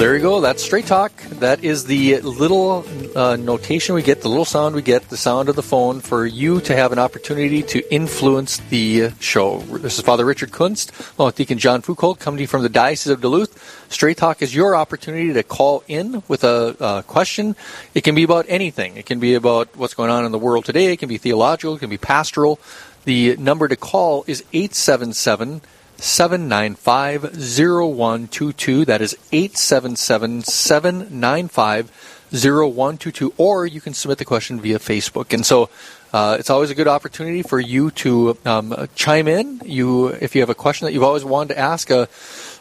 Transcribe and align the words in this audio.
There 0.00 0.16
you 0.16 0.22
go. 0.22 0.40
That's 0.40 0.64
straight 0.64 0.86
talk. 0.86 1.14
That 1.24 1.62
is 1.62 1.84
the 1.84 2.22
little 2.22 2.86
uh, 3.14 3.36
notation 3.36 3.94
we 3.94 4.02
get, 4.02 4.22
the 4.22 4.30
little 4.30 4.46
sound 4.46 4.74
we 4.74 4.80
get, 4.80 5.10
the 5.10 5.16
sound 5.18 5.50
of 5.50 5.56
the 5.56 5.62
phone 5.62 6.00
for 6.00 6.24
you 6.24 6.62
to 6.62 6.74
have 6.74 6.92
an 6.92 6.98
opportunity 6.98 7.62
to 7.64 7.92
influence 7.92 8.56
the 8.70 9.10
show. 9.20 9.58
This 9.58 9.98
is 9.98 10.00
Father 10.02 10.24
Richard 10.24 10.52
Kunst, 10.52 10.90
along 11.18 11.28
with 11.28 11.36
Deacon 11.36 11.58
John 11.58 11.82
Foucault, 11.82 12.14
coming 12.14 12.38
to 12.38 12.44
you 12.44 12.48
from 12.48 12.62
the 12.62 12.70
Diocese 12.70 13.12
of 13.12 13.20
Duluth. 13.20 13.92
Straight 13.92 14.16
talk 14.16 14.40
is 14.40 14.54
your 14.54 14.74
opportunity 14.74 15.34
to 15.34 15.42
call 15.42 15.84
in 15.86 16.22
with 16.28 16.44
a, 16.44 16.74
a 16.80 17.02
question. 17.02 17.54
It 17.92 18.00
can 18.02 18.14
be 18.14 18.22
about 18.22 18.46
anything. 18.48 18.96
It 18.96 19.04
can 19.04 19.20
be 19.20 19.34
about 19.34 19.76
what's 19.76 19.92
going 19.92 20.08
on 20.08 20.24
in 20.24 20.32
the 20.32 20.38
world 20.38 20.64
today. 20.64 20.94
It 20.94 20.96
can 20.96 21.10
be 21.10 21.18
theological. 21.18 21.76
It 21.76 21.80
can 21.80 21.90
be 21.90 21.98
pastoral. 21.98 22.58
The 23.04 23.36
number 23.36 23.68
to 23.68 23.76
call 23.76 24.24
is 24.26 24.44
877- 24.54 25.60
795 26.00 27.22
0122. 27.36 28.84
That 28.84 29.02
is 29.02 29.16
877 29.32 30.42
795 30.42 31.90
0122. 32.32 33.34
Or 33.36 33.66
you 33.66 33.80
can 33.80 33.94
submit 33.94 34.18
the 34.18 34.24
question 34.24 34.60
via 34.60 34.78
Facebook. 34.78 35.32
And 35.32 35.44
so 35.44 35.70
uh, 36.12 36.36
it's 36.38 36.50
always 36.50 36.70
a 36.70 36.74
good 36.74 36.88
opportunity 36.88 37.42
for 37.42 37.60
you 37.60 37.90
to 37.92 38.36
um, 38.44 38.88
chime 38.94 39.28
in. 39.28 39.60
You, 39.64 40.08
if 40.08 40.34
you 40.34 40.40
have 40.40 40.50
a 40.50 40.54
question 40.54 40.86
that 40.86 40.92
you've 40.92 41.02
always 41.02 41.24
wanted 41.24 41.54
to 41.54 41.60
ask 41.60 41.90
a, 41.90 42.08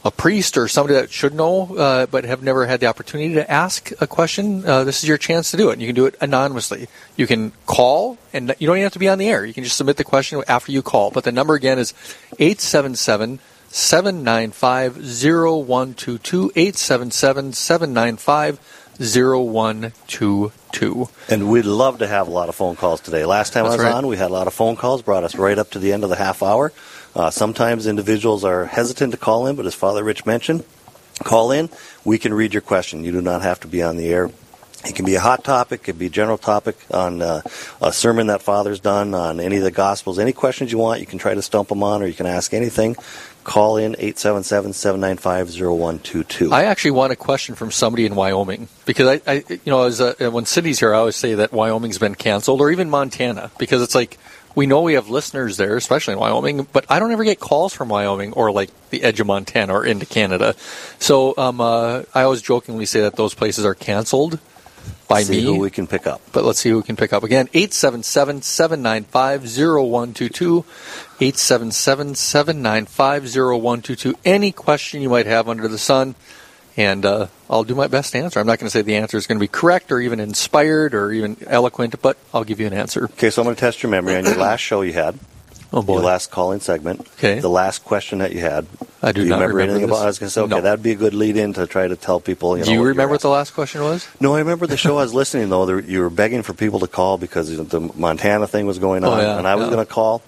a 0.04 0.12
priest 0.12 0.58
or 0.58 0.68
somebody 0.68 0.94
that 0.94 1.12
should 1.12 1.34
know 1.34 1.76
uh, 1.76 2.06
but 2.06 2.24
have 2.24 2.42
never 2.42 2.66
had 2.66 2.80
the 2.80 2.86
opportunity 2.86 3.34
to 3.34 3.52
ask 3.52 3.92
a 4.00 4.08
question, 4.08 4.66
uh, 4.66 4.84
this 4.84 5.04
is 5.04 5.10
your 5.10 5.18
chance 5.18 5.52
to 5.52 5.58
do 5.58 5.70
it. 5.70 5.74
And 5.74 5.82
you 5.82 5.88
can 5.88 5.96
do 5.96 6.06
it 6.06 6.16
anonymously. 6.22 6.88
You 7.18 7.28
can 7.28 7.52
call, 7.66 8.18
and 8.32 8.56
you 8.60 8.68
don't 8.68 8.78
even 8.78 8.84
have 8.84 8.94
to 8.94 9.00
be 9.00 9.10
on 9.10 9.18
the 9.18 9.28
air. 9.28 9.46
You 9.46 9.54
can 9.54 9.64
just 9.64 9.78
submit 9.78 9.98
the 9.98 10.04
question 10.04 10.42
after 10.48 10.72
you 10.72 10.82
call. 10.82 11.12
But 11.12 11.26
the 11.26 11.32
number 11.32 11.54
again 11.54 11.80
is 11.80 11.94
877 12.40 13.40
795 13.68 14.96
0122. 14.96 16.52
877 16.56 17.52
795 17.52 18.60
0122. 19.00 21.10
And 21.30 21.50
we'd 21.50 21.66
love 21.66 22.00
to 22.00 22.08
have 22.08 22.28
a 22.28 22.32
lot 22.32 22.50
of 22.50 22.56
phone 22.56 22.76
calls 22.76 23.00
today. 23.00 23.26
Last 23.26 23.54
time 23.54 23.64
That's 23.64 23.76
I 23.76 23.78
was 23.78 23.86
right. 23.86 23.96
on, 23.96 24.08
we 24.08 24.18
had 24.18 24.30
a 24.30 24.34
lot 24.34 24.48
of 24.48 24.54
phone 24.54 24.76
calls, 24.76 25.02
brought 25.02 25.24
us 25.24 25.36
right 25.36 25.58
up 25.58 25.72
to 25.72 25.80
the 25.80 25.94
end 25.94 26.04
of 26.04 26.10
the 26.10 26.18
half 26.18 26.44
hour. 26.44 26.74
Uh, 27.16 27.30
sometimes 27.30 27.88
individuals 27.88 28.44
are 28.44 28.66
hesitant 28.66 29.12
to 29.12 29.18
call 29.18 29.48
in, 29.48 29.56
but 29.56 29.66
as 29.66 29.74
Father 29.74 30.04
Rich 30.04 30.26
mentioned, 30.26 30.64
call 31.24 31.52
in. 31.52 31.70
We 32.06 32.18
can 32.18 32.34
read 32.34 32.54
your 32.54 32.62
question. 32.62 33.04
You 33.04 33.12
do 33.12 33.22
not 33.22 33.42
have 33.42 33.60
to 33.62 33.68
be 33.68 33.82
on 33.82 33.98
the 33.98 34.08
air. 34.08 34.30
It 34.86 34.96
can 34.96 35.04
be 35.04 35.16
a 35.16 35.20
hot 35.20 35.44
topic, 35.44 35.82
it 35.82 35.84
can 35.84 35.98
be 35.98 36.06
a 36.06 36.10
general 36.10 36.38
topic 36.38 36.78
on 36.90 37.22
uh, 37.22 37.42
a 37.82 37.92
sermon 37.92 38.28
that 38.28 38.42
Father's 38.42 38.80
done, 38.80 39.14
on 39.14 39.42
any 39.42 39.58
of 39.58 39.64
the 39.64 39.72
Gospels. 39.72 40.18
Any 40.18 40.32
questions 40.32 40.72
you 40.72 40.78
want, 40.78 41.02
you 41.02 41.06
can 41.06 41.20
try 41.20 41.34
to 41.34 41.42
stump 41.42 41.68
them 41.68 41.84
on, 41.84 42.02
or 42.02 42.08
you 42.08 42.14
can 42.14 42.26
ask 42.26 42.54
anything. 42.54 42.96
Call 43.44 43.76
in 43.76 43.96
877 44.00 44.72
795 44.72 45.50
0122. 45.50 46.54
I 46.54 46.64
actually 46.64 46.92
want 46.92 47.12
a 47.12 47.18
question 47.18 47.56
from 47.56 47.72
somebody 47.72 48.06
in 48.06 48.16
Wyoming 48.16 48.70
because 48.86 49.20
I, 49.28 49.32
I 49.32 49.44
you 49.50 49.60
know, 49.66 49.84
as 49.84 50.00
a, 50.00 50.32
when 50.32 50.46
Cindy's 50.46 50.80
here, 50.80 50.94
I 50.94 51.00
always 51.00 51.18
say 51.18 51.36
that 51.36 51.52
Wyoming's 51.52 51.98
been 51.98 52.16
canceled, 52.16 52.62
or 52.62 52.72
even 52.72 52.90
Montana, 52.90 53.52
because 53.60 53.82
it's 53.82 53.96
like 53.96 54.18
we 54.56 54.66
know 54.66 54.82
we 54.82 54.94
have 54.94 55.10
listeners 55.10 55.58
there, 55.58 55.78
especially 55.78 56.14
in 56.14 56.20
Wyoming, 56.20 56.68
but 56.72 56.86
I 56.90 57.00
don't 57.00 57.12
ever 57.12 57.24
get 57.24 57.40
calls 57.40 57.74
from 57.74 57.90
Wyoming 57.90 58.34
or 58.34 58.52
like 58.52 58.70
the 58.90 59.04
edge 59.04 59.20
of 59.20 59.28
Montana 59.28 59.74
or 59.74 59.86
into 59.86 60.06
Canada. 60.06 60.56
So 61.00 61.36
um, 61.38 61.62
uh, 61.62 62.04
I 62.14 62.24
always 62.24 62.42
jokingly 62.42 62.86
say 62.86 63.02
that 63.02 63.16
those 63.16 63.34
places 63.34 63.66
are 63.66 63.76
canceled 63.76 64.40
by 65.08 65.24
See 65.24 65.38
me. 65.38 65.44
who 65.44 65.60
we 65.60 65.70
can 65.72 65.88
pick 65.88 66.06
up. 66.08 66.22
But 66.32 66.44
let's 66.46 66.60
see 66.60 66.70
who 66.70 66.78
we 66.78 66.84
can 66.84 66.96
pick 66.96 67.14
up. 67.14 67.24
Again, 67.24 67.50
877 67.54 68.42
795 68.44 69.42
0122. 69.44 70.66
877 71.20 72.16
795 72.16 73.24
0122. 73.24 74.16
Any 74.24 74.52
question 74.52 75.02
you 75.02 75.10
might 75.10 75.26
have 75.26 75.50
under 75.50 75.68
the 75.68 75.78
sun, 75.78 76.16
and 76.78 77.06
uh, 77.06 77.28
I'll 77.50 77.64
do 77.64 77.76
my 77.76 77.88
best 77.88 78.12
to 78.14 78.20
answer. 78.20 78.40
I'm 78.40 78.48
not 78.48 78.60
going 78.60 78.68
to 78.68 78.72
say 78.72 78.82
the 78.82 78.96
answer 78.96 79.18
is 79.18 79.28
going 79.28 79.38
to 79.38 79.44
be 79.44 79.48
correct 79.48 79.92
or 79.92 80.00
even 80.00 80.20
inspired 80.20 80.94
or 80.94 81.12
even 81.12 81.38
eloquent, 81.48 82.02
but 82.02 82.18
I'll 82.34 82.44
give 82.44 82.60
you 82.60 82.68
an 82.68 82.74
answer. 82.74 83.06
Okay, 83.06 83.30
so 83.30 83.42
I'm 83.42 83.46
going 83.46 83.56
to 83.56 83.60
test 83.60 83.84
your 83.84 83.90
memory 83.90 84.16
on 84.16 84.26
your 84.26 84.36
last 84.38 84.62
show 84.62 84.82
you 84.82 84.94
had. 84.94 85.18
Oh, 85.72 85.84
boy. 85.84 85.98
Your 85.98 86.06
last 86.06 86.32
call-in 86.32 86.62
segment. 86.62 87.02
Okay. 87.20 87.42
The 87.42 87.48
last 87.48 87.86
question 87.86 88.18
that 88.20 88.32
you 88.32 88.40
had. 88.40 88.66
I 89.04 89.12
do 89.12 89.22
you 89.22 89.30
not 89.30 89.36
remember, 89.36 89.56
remember 89.58 89.60
anything 89.60 89.82
this. 89.82 89.90
about? 89.92 90.02
it? 90.02 90.04
I 90.04 90.08
was 90.08 90.18
going 90.18 90.28
to 90.28 90.32
say, 90.34 90.42
okay, 90.42 90.50
No. 90.56 90.62
that'd 90.62 90.82
be 90.82 90.94
a 90.94 90.96
good 90.96 91.14
lead-in 91.14 91.54
to 91.54 91.68
try 91.68 91.88
to 91.88 91.96
tell 91.96 92.20
people. 92.20 92.58
You 92.58 92.62
know, 92.64 92.66
do 92.66 92.72
you 92.74 92.80
what 92.80 92.86
remember 92.88 93.12
what 93.12 93.22
the 93.22 93.30
last 93.30 93.52
question 93.54 93.84
was? 93.84 94.08
No, 94.20 94.34
I 94.34 94.40
remember 94.40 94.66
the 94.66 94.78
show 94.78 94.98
I 94.98 95.04
was 95.04 95.14
listening 95.14 95.50
though. 95.50 95.68
There, 95.68 95.80
you 95.80 96.00
were 96.02 96.10
begging 96.10 96.42
for 96.42 96.54
people 96.56 96.80
to 96.80 96.88
call 96.88 97.20
because 97.20 97.56
the 97.56 97.80
Montana 97.96 98.48
thing 98.48 98.66
was 98.66 98.80
going 98.80 99.04
Oh, 99.04 99.12
on, 99.12 99.20
yeah, 99.20 99.38
and 99.38 99.48
I 99.48 99.54
was 99.58 99.68
yeah. 99.68 99.74
going 99.76 99.86
to 99.86 99.94
call 99.94 100.24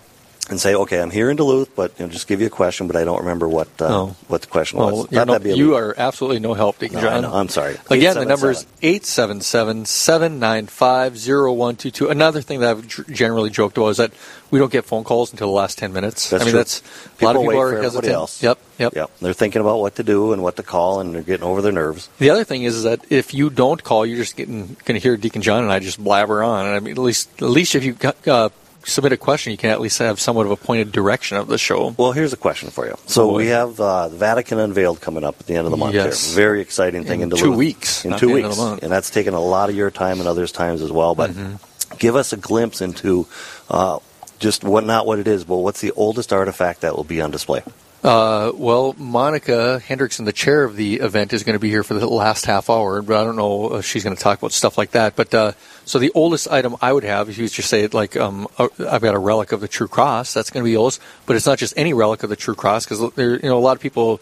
and 0.50 0.59
say, 0.59 0.74
"Okay, 0.75 1.00
I'm 1.02 1.12
here 1.12 1.29
in 1.29 1.38
Duluth, 1.38 1.75
but 1.75 1.94
you 2.00 2.06
know, 2.06 2.12
just 2.12 2.28
give 2.28 2.41
you 2.41 2.47
a 2.47 2.50
question, 2.50 2.88
but 2.88 2.96
I 2.96 3.03
don't 3.03 3.19
remember 3.19 3.47
what 3.47 3.69
uh, 3.81 4.07
what 4.28 4.41
the 4.41 4.47
question 4.47 4.79
was." 4.79 5.09
no, 5.12 5.38
you 5.40 5.72
lead. 5.72 5.78
are 5.78 5.96
absolutely 5.97 6.40
no 6.40 6.53
help, 6.53 6.79
Deacon 6.79 6.97
No, 6.97 7.02
John. 7.02 7.25
I'm 7.25 7.47
sorry. 7.50 7.78
Again, 7.90 8.16
the 8.16 8.25
number 8.25 8.51
is 8.51 8.66
877. 8.81 9.84
877 9.84 9.85
795 9.85 11.16
0122. 11.16 12.09
Another 12.09 12.41
thing 12.41 12.59
that 12.62 12.69
I've 12.72 12.88
generally 13.13 13.50
joked 13.50 13.78
about 13.78 13.90
is 13.90 13.97
that 13.97 14.12
we 14.50 14.59
don't 14.59 14.72
get 14.72 14.84
phone 14.85 15.03
calls 15.03 15.31
until 15.31 15.47
the 15.47 15.53
last 15.53 15.78
10 15.78 15.94
minutes. 15.94 16.30
That's 16.30 16.41
I 16.44 16.46
mean, 16.46 16.51
true. 16.51 16.59
that's 16.59 16.81
a 17.22 17.25
lot 17.25 17.35
of 17.35 17.41
People 17.41 17.51
people 17.53 17.62
are 17.62 17.81
hesitant. 17.81 18.13
else. 18.13 18.44
Yep, 18.44 18.59
yep. 18.80 18.94
Yep, 18.96 19.12
they're 19.22 19.34
thinking 19.34 19.62
about 19.62 19.80
what 19.80 19.96
to 19.96 20.03
do 20.03 20.34
and 20.34 20.44
what 20.44 20.57
to 20.57 20.63
call, 20.63 21.00
and 21.00 21.16
they're 21.16 21.22
getting 21.22 21.46
over 21.46 21.62
their 21.62 21.72
nerves. 21.72 22.09
The 22.19 22.30
other 22.31 22.44
thing 22.44 22.63
is, 22.63 22.75
is 22.75 22.84
that 22.84 23.00
if 23.09 23.34
you 23.34 23.50
don't 23.50 23.81
call, 23.81 24.06
you're 24.06 24.18
just 24.18 24.35
getting 24.35 24.75
going 24.85 24.96
to 24.96 25.00
hear 25.00 25.16
Deacon 25.18 25.41
John 25.41 25.63
and 25.63 25.72
I 25.72 25.80
just 25.80 26.03
blabber 26.03 26.44
on. 26.44 26.66
And 26.66 26.75
I 26.75 26.80
mean, 26.80 26.91
at 26.94 26.97
least, 26.97 27.30
at 27.41 27.47
least 27.50 27.75
if 27.75 27.85
you 27.85 27.94
got, 27.94 28.28
uh, 28.28 28.50
submit 28.84 29.12
a 29.14 29.18
question, 29.18 29.52
you 29.52 29.58
can 29.58 29.69
at 29.69 29.80
least 29.81 30.00
have 30.00 30.19
somewhat 30.19 30.46
of 30.46 30.52
a 30.52 30.56
pointed 30.56 30.92
direction 30.92 31.38
of 31.38 31.47
the 31.47 31.58
show. 31.58 31.94
Well, 31.97 32.12
here's 32.12 32.34
a 32.34 32.38
question 32.38 32.69
for 32.69 32.86
you. 32.88 32.96
So 33.06 33.34
we 33.34 33.47
have 33.47 33.80
uh, 33.80 34.08
the 34.09 34.18
Vatican 34.18 34.59
unveiled 34.59 35.02
coming 35.02 35.24
up 35.24 35.36
at 35.40 35.47
the 35.47 35.56
end 35.56 35.66
of 35.66 35.72
the 35.72 35.78
month. 35.78 35.94
Yes. 35.96 36.28
Here. 36.28 36.36
Very 36.36 36.62
exciting 36.62 37.03
thing 37.06 37.22
In 37.22 37.31
in, 37.31 37.38
two 37.38 37.44
Duluth. 37.46 37.58
weeks, 37.58 38.06
In 38.06 38.18
two 38.18 38.34
weeks, 38.34 38.50
of 38.50 38.56
the 38.56 38.62
month. 38.62 38.84
and 38.84 38.92
that's 38.92 39.09
taken 39.09 39.34
a 39.34 39.40
lot 39.40 39.69
of 39.69 39.75
your 39.75 39.92
time 39.92 40.19
and 40.19 40.28
others' 40.28 40.52
times 40.52 40.81
as 40.81 40.92
well. 40.92 41.16
But 41.16 41.31
Mm-hmm. 41.31 41.97
give 42.00 42.16
us 42.16 42.34
a 42.34 42.38
glimpse 42.38 42.81
into 42.81 43.28
uh, 43.69 44.00
just 44.40 44.64
what 44.64 44.84
not 44.86 45.06
what 45.06 45.19
it 45.19 45.28
is, 45.28 45.44
but 45.44 45.58
what's 45.58 45.81
the 45.81 45.92
oldest 45.92 46.34
artifact 46.34 46.81
that 46.81 46.96
will 46.96 47.03
be 47.03 47.22
on 47.22 47.30
display? 47.31 47.62
Uh, 48.03 48.51
well, 48.56 48.95
Monica 48.97 49.79
Hendrickson, 49.88 50.25
the 50.25 50.34
chair 50.34 50.63
of 50.63 50.75
the 50.75 50.95
event, 50.95 51.34
is 51.34 51.44
going 51.44 51.53
to 51.53 51.59
be 51.59 51.69
here 51.69 51.84
for 51.84 51.94
the 51.94 52.07
last 52.07 52.47
half 52.47 52.67
hour, 52.67 53.03
but 53.03 53.16
I 53.16 53.23
don't 53.23 53.35
know 53.35 53.75
if 53.75 53.85
she's 53.85 54.03
going 54.03 54.16
to 54.16 54.22
talk 54.22 54.39
about 54.39 54.53
stuff 54.53 54.75
like 54.75 54.91
that. 54.91 55.16
But 55.16 55.34
uh, 55.35 55.51
so 55.85 56.00
the 56.00 56.12
oldest 56.16 56.47
item 56.50 56.75
I 56.81 56.94
would 56.94 57.03
have, 57.03 57.29
if 57.29 57.38
you 57.38 57.47
just 57.47 57.69
say 57.69 57.84
it 57.84 57.94
like 57.94 58.17
um, 58.17 58.47
I've 58.57 59.01
got 59.03 59.13
a 59.13 59.19
relic 59.19 59.51
of 59.51 59.62
the 59.62 59.67
True 59.67 59.88
Cross, 59.88 60.34
that's 60.34 60.50
going 60.50 60.63
to 60.63 60.69
be 60.69 60.75
oldest. 60.75 61.00
But 61.28 61.35
it's 61.35 61.45
not 61.45 61.59
just 61.59 61.75
any 61.78 61.94
relic 61.94 62.23
of 62.23 62.29
the 62.29 62.35
True 62.35 62.56
Cross 62.56 62.85
because 62.85 63.13
there, 63.13 63.35
you 63.35 63.50
know, 63.50 63.57
a 63.57 63.62
lot 63.62 63.75
of 63.75 63.81
people. 63.81 64.19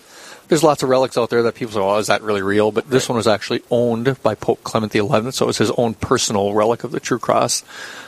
There's 0.50 0.64
lots 0.64 0.82
of 0.84 0.90
relics 0.90 1.18
out 1.18 1.30
there 1.30 1.44
that 1.44 1.56
people 1.56 1.74
say, 1.74 1.80
"Oh, 1.80 1.96
is 1.98 2.08
that 2.08 2.22
really 2.24 2.42
real?" 2.42 2.72
But 2.72 2.90
this 2.90 3.08
one 3.08 3.16
was 3.16 3.28
actually 3.28 3.62
owned 3.70 4.22
by 4.24 4.34
Pope 4.36 4.64
Clement 4.64 4.92
XI, 4.92 5.32
so 5.32 5.46
it 5.46 5.48
was 5.48 5.58
his 5.60 5.72
own 5.78 5.94
personal 5.94 6.54
relic 6.54 6.84
of 6.84 6.92
the 6.92 7.00
True 7.00 7.20
Cross. 7.20 7.64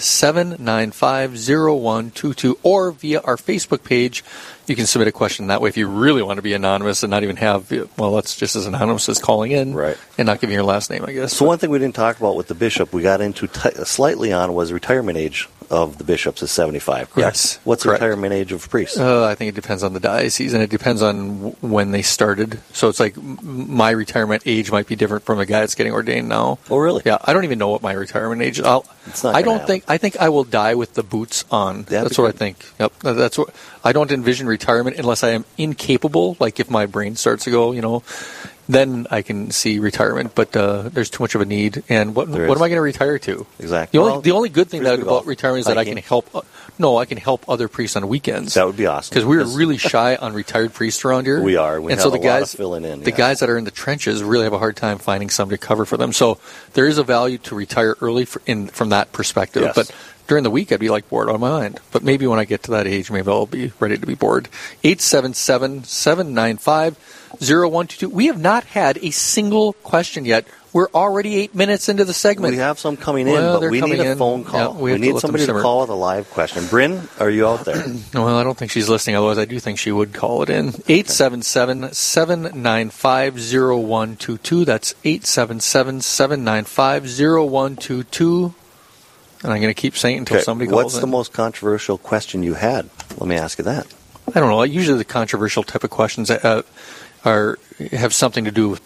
877-795-0122. 0.00 2.56
Or 2.62 2.92
via 2.92 3.20
our 3.20 3.36
Facebook 3.36 3.84
page, 3.84 4.24
you 4.66 4.76
can 4.76 4.86
submit 4.86 5.08
a 5.08 5.12
question 5.12 5.48
that 5.48 5.60
way 5.60 5.68
if 5.68 5.76
you 5.76 5.86
really 5.88 6.22
want 6.22 6.38
to 6.38 6.42
be 6.42 6.52
anonymous 6.54 7.02
and 7.02 7.10
not 7.10 7.22
even 7.22 7.36
have, 7.36 7.70
well, 7.96 8.14
that's 8.14 8.36
just 8.36 8.56
as 8.56 8.66
anonymous 8.66 9.08
as 9.08 9.18
calling 9.18 9.52
in 9.52 9.74
Right. 9.74 9.96
and 10.18 10.26
not 10.26 10.40
giving 10.40 10.54
your 10.54 10.64
last 10.64 10.90
name, 10.90 11.04
I 11.04 11.12
guess. 11.12 11.36
So 11.36 11.44
one 11.44 11.58
thing 11.58 11.70
we 11.70 11.78
didn't 11.78 11.94
talk 11.94 12.18
about 12.18 12.36
with 12.36 12.48
the 12.48 12.54
bishop, 12.54 12.92
we 12.92 13.02
got 13.02 13.20
into 13.20 13.46
t- 13.46 13.70
slightly 13.84 14.32
on 14.32 14.54
was 14.54 14.72
retirement 14.72 15.18
age 15.18 15.48
of 15.70 15.98
the 15.98 16.04
bishops 16.04 16.42
is 16.42 16.50
75, 16.50 17.10
correct? 17.10 17.16
Yes, 17.16 17.58
What's 17.64 17.82
correct. 17.84 18.00
the 18.00 18.06
retirement 18.06 18.32
age 18.34 18.52
of 18.52 18.68
priests? 18.68 18.98
Uh, 18.98 19.24
I 19.24 19.34
think 19.34 19.48
it 19.50 19.54
depends 19.54 19.82
on 19.82 19.92
the 19.92 20.00
diocese, 20.00 20.52
and 20.52 20.62
it 20.62 20.70
depends 20.70 21.00
on 21.02 21.36
w- 21.36 21.56
when 21.60 21.92
they 21.92 22.02
started. 22.02 22.60
So 22.72 22.88
it's 22.88 22.98
like 23.00 23.16
m- 23.16 23.38
my 23.42 23.90
retirement 23.90 24.42
age 24.46 24.70
might 24.72 24.86
be 24.86 24.96
different 24.96 25.24
from 25.24 25.38
a 25.38 25.46
guy 25.46 25.60
that's 25.60 25.74
getting 25.74 25.92
ordained 25.92 26.28
now. 26.28 26.58
Oh, 26.70 26.78
really? 26.78 27.02
Yeah, 27.06 27.18
I 27.24 27.32
don't 27.32 27.44
even 27.44 27.58
know 27.58 27.68
what 27.68 27.82
my 27.82 27.92
retirement 27.92 28.42
age 28.42 28.58
is. 28.58 28.64
I'll, 28.64 28.84
It's 29.06 29.22
not 29.24 29.34
I 29.34 29.42
don't 29.42 29.54
happen. 29.60 29.66
think. 29.66 29.84
I 29.88 29.96
think 29.98 30.16
I 30.18 30.28
will 30.28 30.44
die 30.44 30.74
with 30.74 30.94
the 30.94 31.02
boots 31.02 31.44
on. 31.50 31.84
That'd 31.84 32.06
that's 32.06 32.18
what 32.18 32.28
I 32.34 32.36
think. 32.36 32.64
Yep, 32.80 32.92
that's 33.00 33.38
what 33.38 33.50
I 33.82 33.92
don't 33.92 34.10
envision 34.12 34.46
retirement 34.46 34.96
unless 34.98 35.22
I 35.24 35.30
am 35.30 35.44
incapable. 35.56 36.36
Like 36.38 36.60
if 36.60 36.70
my 36.70 36.86
brain 36.86 37.16
starts 37.16 37.44
to 37.44 37.50
go, 37.50 37.72
you 37.72 37.80
know, 37.80 38.02
then 38.68 39.06
I 39.10 39.22
can 39.22 39.50
see 39.50 39.78
retirement. 39.78 40.34
But 40.34 40.54
uh, 40.56 40.90
there's 40.90 41.10
too 41.10 41.22
much 41.24 41.34
of 41.34 41.40
a 41.40 41.44
need. 41.44 41.82
And 41.88 42.14
what 42.14 42.30
There 42.30 42.46
what 42.46 42.54
is. 42.54 42.60
am 42.60 42.62
I 42.62 42.68
going 42.68 42.76
to 42.78 42.82
retire 42.82 43.18
to? 43.20 43.46
Exactly. 43.58 43.98
The 43.98 44.02
only 44.02 44.12
Well, 44.12 44.20
the 44.20 44.30
only 44.32 44.48
good 44.48 44.68
thing 44.68 44.82
that 44.84 45.00
about 45.00 45.26
retirement 45.26 45.60
is 45.60 45.66
that 45.66 45.78
I 45.78 45.84
can 45.84 45.94
hiking. 45.96 46.08
help. 46.08 46.28
uh, 46.34 46.42
No, 46.78 46.96
I 46.98 47.04
can 47.04 47.18
help 47.18 47.48
other 47.48 47.68
priests 47.68 47.96
on 47.96 48.06
weekends. 48.06 48.54
That 48.54 48.66
would 48.66 48.76
be 48.76 48.86
awesome. 48.86 49.12
Because 49.12 49.24
we're 49.26 49.44
really 49.44 49.76
shy 49.78 50.14
on 50.16 50.34
retired 50.34 50.72
priests 50.72 51.04
around 51.04 51.24
here. 51.26 51.42
We 51.42 51.56
are. 51.56 51.80
We 51.80 51.92
and 51.92 51.98
have 52.00 52.02
so 52.02 52.08
a 52.08 52.12
the 52.12 52.18
lot 52.18 52.40
guys 52.40 52.54
of 52.54 52.58
filling 52.58 52.84
in, 52.84 53.00
The 53.00 53.10
yes. 53.10 53.18
guys 53.18 53.40
that 53.40 53.50
are 53.50 53.58
in 53.58 53.64
the 53.64 53.70
trenches 53.72 54.22
really 54.22 54.44
have 54.44 54.52
a 54.52 54.58
hard 54.58 54.76
time 54.76 54.98
finding 54.98 55.30
somebody 55.30 55.58
to 55.58 55.66
cover 55.66 55.84
for 55.84 55.96
them. 55.96 56.12
So 56.12 56.38
there 56.74 56.86
is 56.86 56.98
a 56.98 57.02
value 57.02 57.38
to 57.38 57.54
retire 57.54 57.96
early 58.00 58.24
for, 58.24 58.40
in 58.46 58.68
from 58.68 58.90
that 58.90 59.10
perspective. 59.12 59.62
Yes. 59.62 59.74
But 59.74 59.90
during 60.30 60.44
the 60.44 60.50
week, 60.50 60.70
I'd 60.70 60.78
be 60.78 60.90
like 60.90 61.08
bored 61.08 61.28
on 61.28 61.40
my 61.40 61.50
mind. 61.50 61.80
But 61.90 62.04
maybe 62.04 62.24
when 62.28 62.38
I 62.38 62.44
get 62.44 62.62
to 62.62 62.70
that 62.70 62.86
age, 62.86 63.10
maybe 63.10 63.28
I'll 63.28 63.46
be 63.46 63.72
ready 63.80 63.98
to 63.98 64.06
be 64.06 64.14
bored. 64.14 64.48
877 64.84 65.82
795 65.82 66.96
0122. 67.40 68.08
We 68.08 68.26
have 68.26 68.40
not 68.40 68.62
had 68.62 68.96
a 68.98 69.10
single 69.10 69.72
question 69.82 70.24
yet. 70.24 70.46
We're 70.72 70.86
already 70.94 71.34
eight 71.34 71.52
minutes 71.52 71.88
into 71.88 72.04
the 72.04 72.12
segment. 72.14 72.52
We 72.52 72.58
have 72.58 72.78
some 72.78 72.96
coming 72.96 73.26
in, 73.26 73.32
Well, 73.34 73.60
but 73.60 73.72
we 73.72 73.80
need 73.80 73.98
a 73.98 74.12
in. 74.12 74.18
phone 74.18 74.44
call. 74.44 74.60
Yeah, 74.60 74.80
we 74.80 74.92
we 74.92 74.98
need 75.00 75.18
somebody 75.18 75.46
to 75.46 75.60
call 75.60 75.80
with 75.80 75.90
a 75.90 75.94
live 75.94 76.30
question. 76.30 76.64
Bryn, 76.68 77.08
are 77.18 77.28
you 77.28 77.48
out 77.48 77.64
there? 77.64 77.84
Well, 78.14 78.36
I 78.38 78.44
don't 78.44 78.56
think 78.56 78.70
she's 78.70 78.88
listening. 78.88 79.16
Otherwise, 79.16 79.38
I 79.38 79.46
do 79.46 79.58
think 79.58 79.80
she 79.80 79.90
would 79.90 80.12
call 80.14 80.44
it 80.44 80.48
in. 80.50 80.68
877 80.86 81.92
795 81.92 83.34
0122. 83.34 84.64
That's 84.64 84.94
877 85.04 86.02
795 86.02 87.02
0122. 87.18 88.54
And 89.42 89.52
I'm 89.52 89.60
going 89.60 89.72
to 89.74 89.80
keep 89.80 89.96
saying 89.96 90.16
it 90.16 90.18
until 90.20 90.36
Okay, 90.36 90.44
somebody 90.44 90.68
calls 90.70 90.84
What's 90.84 90.94
in. 90.96 91.00
the 91.00 91.06
most 91.06 91.32
controversial 91.32 91.96
question 91.98 92.42
you 92.42 92.54
had? 92.54 92.90
Let 93.16 93.26
me 93.28 93.36
ask 93.36 93.58
you 93.58 93.64
that. 93.64 93.86
I 94.34 94.38
don't 94.40 94.50
know. 94.50 94.62
Usually, 94.62 94.98
the 94.98 95.04
controversial 95.04 95.62
type 95.62 95.82
of 95.82 95.90
questions 95.90 96.30
uh, 96.30 96.62
are 97.24 97.58
have 97.92 98.12
something 98.12 98.44
to 98.44 98.50
do 98.50 98.68
with 98.68 98.80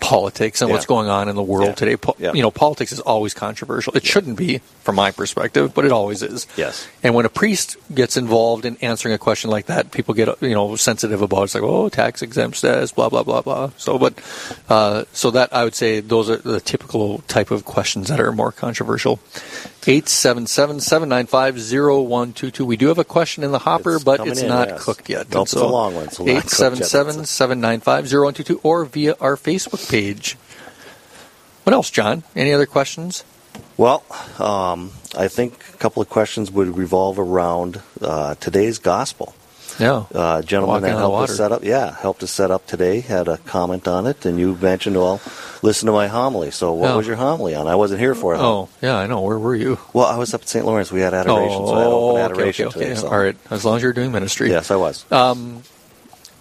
politics 0.00 0.60
and 0.60 0.68
Yeah. 0.68 0.74
what's 0.74 0.86
going 0.86 1.08
on 1.08 1.28
in 1.28 1.36
the 1.36 1.42
world 1.42 1.68
Yeah. 1.68 1.74
today. 1.74 1.96
Po- 1.96 2.16
Yeah. 2.18 2.32
You 2.34 2.42
know, 2.42 2.50
politics 2.50 2.92
is 2.92 3.00
always 3.00 3.34
controversial. 3.34 3.94
It 3.96 4.04
shouldn't 4.06 4.36
be, 4.36 4.60
from 4.84 4.96
my 4.96 5.10
perspective, 5.10 5.72
but 5.74 5.84
it 5.84 5.92
always 5.92 6.22
is. 6.22 6.46
Yes. 6.56 6.86
And 7.02 7.14
when 7.14 7.24
a 7.26 7.28
priest 7.28 7.76
gets 7.94 8.16
involved 8.16 8.64
in 8.64 8.76
answering 8.82 9.14
a 9.14 9.18
question 9.18 9.50
like 9.50 9.66
that, 9.66 9.90
people 9.90 10.14
get 10.14 10.28
you 10.42 10.54
know 10.54 10.76
sensitive 10.76 11.22
about. 11.22 11.40
It. 11.40 11.44
It's 11.44 11.54
like, 11.54 11.64
oh, 11.64 11.88
tax 11.88 12.22
exempt 12.22 12.58
says 12.58 12.92
blah 12.92 13.08
blah 13.08 13.22
blah 13.22 13.40
blah. 13.42 13.70
So, 13.76 13.98
but 13.98 14.14
uh, 14.68 15.04
so 15.12 15.30
that 15.32 15.52
I 15.52 15.64
would 15.64 15.74
say 15.74 16.00
those 16.00 16.30
are 16.30 16.36
the 16.36 16.60
typical 16.60 17.18
type 17.26 17.50
of 17.50 17.64
questions 17.64 18.08
that 18.08 18.20
are 18.20 18.32
more 18.32 18.52
controversial. 18.52 19.18
877-795-0122. 19.86 22.60
We 22.66 22.76
do 22.76 22.88
have 22.88 22.98
a 22.98 23.04
question 23.04 23.44
in 23.44 23.52
the 23.52 23.58
hopper, 23.60 23.94
It's 23.96 24.04
but 24.04 24.26
it's 24.26 24.40
in, 24.42 24.48
not 24.48 24.68
yes. 24.68 24.84
cooked 24.84 25.08
yet. 25.08 25.28
Nope, 25.30 25.34
And 25.36 25.42
it's 25.42 25.52
a 25.54 25.64
long 25.66 25.94
one, 25.94 26.10
so 26.10 26.24
not 26.24 26.42
cooked 26.42 26.58
yet. 26.58 26.90
877-795-0122 26.90 28.60
or 28.64 28.84
via 28.84 29.14
our 29.20 29.36
Facebook 29.36 29.85
page. 29.88 30.36
What 31.64 31.72
else, 31.72 31.90
John? 31.90 32.22
Any 32.34 32.52
other 32.52 32.66
questions? 32.66 33.24
Well, 33.76 34.04
um, 34.38 34.92
I 35.16 35.28
think 35.28 35.54
a 35.74 35.76
couple 35.78 36.02
of 36.02 36.08
questions 36.08 36.50
would 36.50 36.76
revolve 36.76 37.18
around 37.18 37.80
uh, 38.00 38.34
today's 38.36 38.78
gospel. 38.78 39.34
Yeah. 39.78 40.04
Uh, 40.14 40.40
gentleman 40.40 40.82
Walking 40.82 40.94
that 40.94 40.98
helped 40.98 41.30
us 41.30 41.36
set 41.36 41.52
up, 41.52 41.62
yeah, 41.62 41.94
helped 41.94 42.22
us 42.22 42.30
set 42.30 42.50
up 42.50 42.66
today 42.66 43.00
had 43.00 43.28
a 43.28 43.36
comment 43.38 43.86
on 43.86 44.06
it, 44.06 44.24
and 44.24 44.38
you 44.38 44.56
mentioned, 44.56 44.96
well, 44.96 45.20
listen 45.60 45.86
to 45.86 45.92
my 45.92 46.06
homily. 46.06 46.50
So, 46.50 46.72
what 46.72 46.92
Oh. 46.92 46.96
was 46.96 47.06
your 47.06 47.16
homily 47.16 47.54
on? 47.54 47.66
I 47.66 47.74
wasn't 47.74 48.00
here 48.00 48.14
for 48.14 48.34
it. 48.34 48.38
Oh, 48.38 48.70
yeah, 48.80 48.96
I 48.96 49.06
know. 49.06 49.20
Where 49.20 49.38
were 49.38 49.54
you? 49.54 49.78
Well, 49.92 50.06
I 50.06 50.16
was 50.16 50.32
up 50.32 50.42
at 50.42 50.48
St. 50.48 50.64
Lawrence. 50.64 50.90
We 50.90 51.00
had 51.00 51.12
adoration, 51.12 51.66
so 51.66 51.74
I 51.74 51.78
had 51.80 51.86
oh, 51.88 52.10
open 52.10 52.22
okay, 52.22 52.32
adoration 52.32 52.66
okay, 52.68 52.78
okay. 52.78 52.88
today. 52.88 53.00
So. 53.00 53.08
All 53.08 53.18
right. 53.18 53.36
As 53.50 53.64
long 53.66 53.76
as 53.76 53.82
you're 53.82 53.92
doing 53.92 54.12
ministry. 54.12 54.48
Yes, 54.48 54.70
I 54.70 54.76
was. 54.76 55.04
Um, 55.12 55.62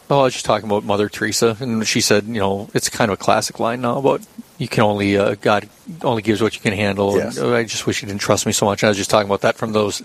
well, 0.09 0.21
I 0.21 0.23
was 0.23 0.33
just 0.33 0.45
talking 0.45 0.67
about 0.67 0.83
Mother 0.83 1.09
Teresa, 1.09 1.57
and 1.59 1.85
she 1.87 2.01
said, 2.01 2.25
you 2.25 2.39
know, 2.39 2.69
it's 2.73 2.89
kind 2.89 3.09
of 3.09 3.19
a 3.19 3.21
classic 3.21 3.59
line 3.59 3.81
now 3.81 3.97
about 3.97 4.21
you 4.57 4.67
can 4.67 4.83
only 4.83 5.17
uh, 5.17 5.35
God 5.35 5.67
only 6.03 6.21
gives 6.21 6.41
what 6.41 6.55
you 6.55 6.61
can 6.61 6.73
handle. 6.73 7.17
Yes. 7.17 7.37
And, 7.37 7.53
I 7.53 7.63
just 7.63 7.85
wish 7.87 8.01
you 8.01 8.07
didn't 8.07 8.21
trust 8.21 8.45
me 8.45 8.51
so 8.51 8.65
much. 8.65 8.83
And 8.83 8.87
I 8.87 8.91
was 8.91 8.97
just 8.97 9.09
talking 9.09 9.27
about 9.27 9.41
that 9.41 9.55
from 9.55 9.73
those 9.73 10.01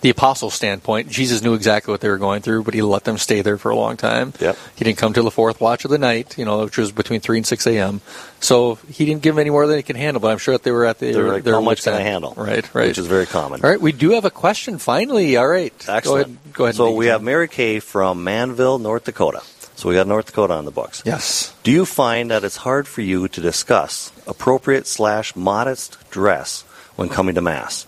the 0.00 0.10
apostles' 0.10 0.54
standpoint. 0.54 1.08
Jesus 1.08 1.42
knew 1.42 1.54
exactly 1.54 1.92
what 1.92 2.00
they 2.00 2.08
were 2.08 2.18
going 2.18 2.40
through, 2.42 2.62
but 2.64 2.74
he 2.74 2.82
let 2.82 3.04
them 3.04 3.18
stay 3.18 3.42
there 3.42 3.58
for 3.58 3.70
a 3.70 3.76
long 3.76 3.96
time. 3.96 4.32
Yep. 4.40 4.56
He 4.76 4.84
didn't 4.84 4.98
come 4.98 5.12
till 5.12 5.24
the 5.24 5.30
fourth 5.30 5.60
watch 5.60 5.84
of 5.84 5.90
the 5.90 5.98
night, 5.98 6.38
you 6.38 6.44
know, 6.44 6.64
which 6.64 6.78
was 6.78 6.90
between 6.92 7.20
three 7.20 7.36
and 7.36 7.46
six 7.46 7.66
a.m. 7.66 8.00
So 8.40 8.76
he 8.90 9.04
didn't 9.04 9.22
give 9.22 9.34
them 9.34 9.40
any 9.40 9.50
more 9.50 9.66
than 9.66 9.76
they 9.76 9.82
could 9.82 9.96
handle. 9.96 10.20
But 10.20 10.32
I'm 10.32 10.38
sure 10.38 10.54
that 10.54 10.62
they 10.62 10.72
were 10.72 10.86
at 10.86 10.98
the 10.98 11.12
They're 11.12 11.28
like, 11.28 11.44
how 11.46 11.60
much 11.60 11.82
can 11.84 11.92
I 11.94 12.00
handle? 12.00 12.32
Right, 12.36 12.74
right. 12.74 12.88
Which 12.88 12.98
is 12.98 13.06
very 13.06 13.26
common. 13.26 13.62
All 13.62 13.68
right, 13.70 13.80
we 13.80 13.92
do 13.92 14.10
have 14.10 14.24
a 14.24 14.30
question 14.30 14.78
finally. 14.78 15.36
All 15.36 15.46
right, 15.48 15.72
Excellent. 15.88 16.02
Go 16.04 16.12
ahead. 16.12 16.54
Go 16.54 16.64
ahead. 16.64 16.74
So 16.76 16.92
we 16.94 17.06
have 17.06 17.22
Mary 17.22 17.48
Kay 17.48 17.80
from 17.80 18.24
Manvel, 18.24 18.80
North 18.80 19.04
Dakota. 19.04 19.42
So 19.76 19.88
we 19.88 19.94
got 19.94 20.06
North 20.06 20.26
Dakota 20.26 20.54
on 20.54 20.66
the 20.66 20.70
books. 20.70 21.02
yes. 21.06 21.54
Do 21.62 21.70
you 21.70 21.86
find 21.86 22.30
that 22.30 22.44
it's 22.44 22.56
hard 22.56 22.86
for 22.86 23.00
you 23.00 23.28
to 23.28 23.40
discuss 23.40 24.12
appropriate 24.26 24.86
slash 24.86 25.34
modest 25.34 25.96
dress 26.10 26.62
when 26.96 27.08
coming 27.08 27.34
to 27.34 27.40
Mass, 27.40 27.86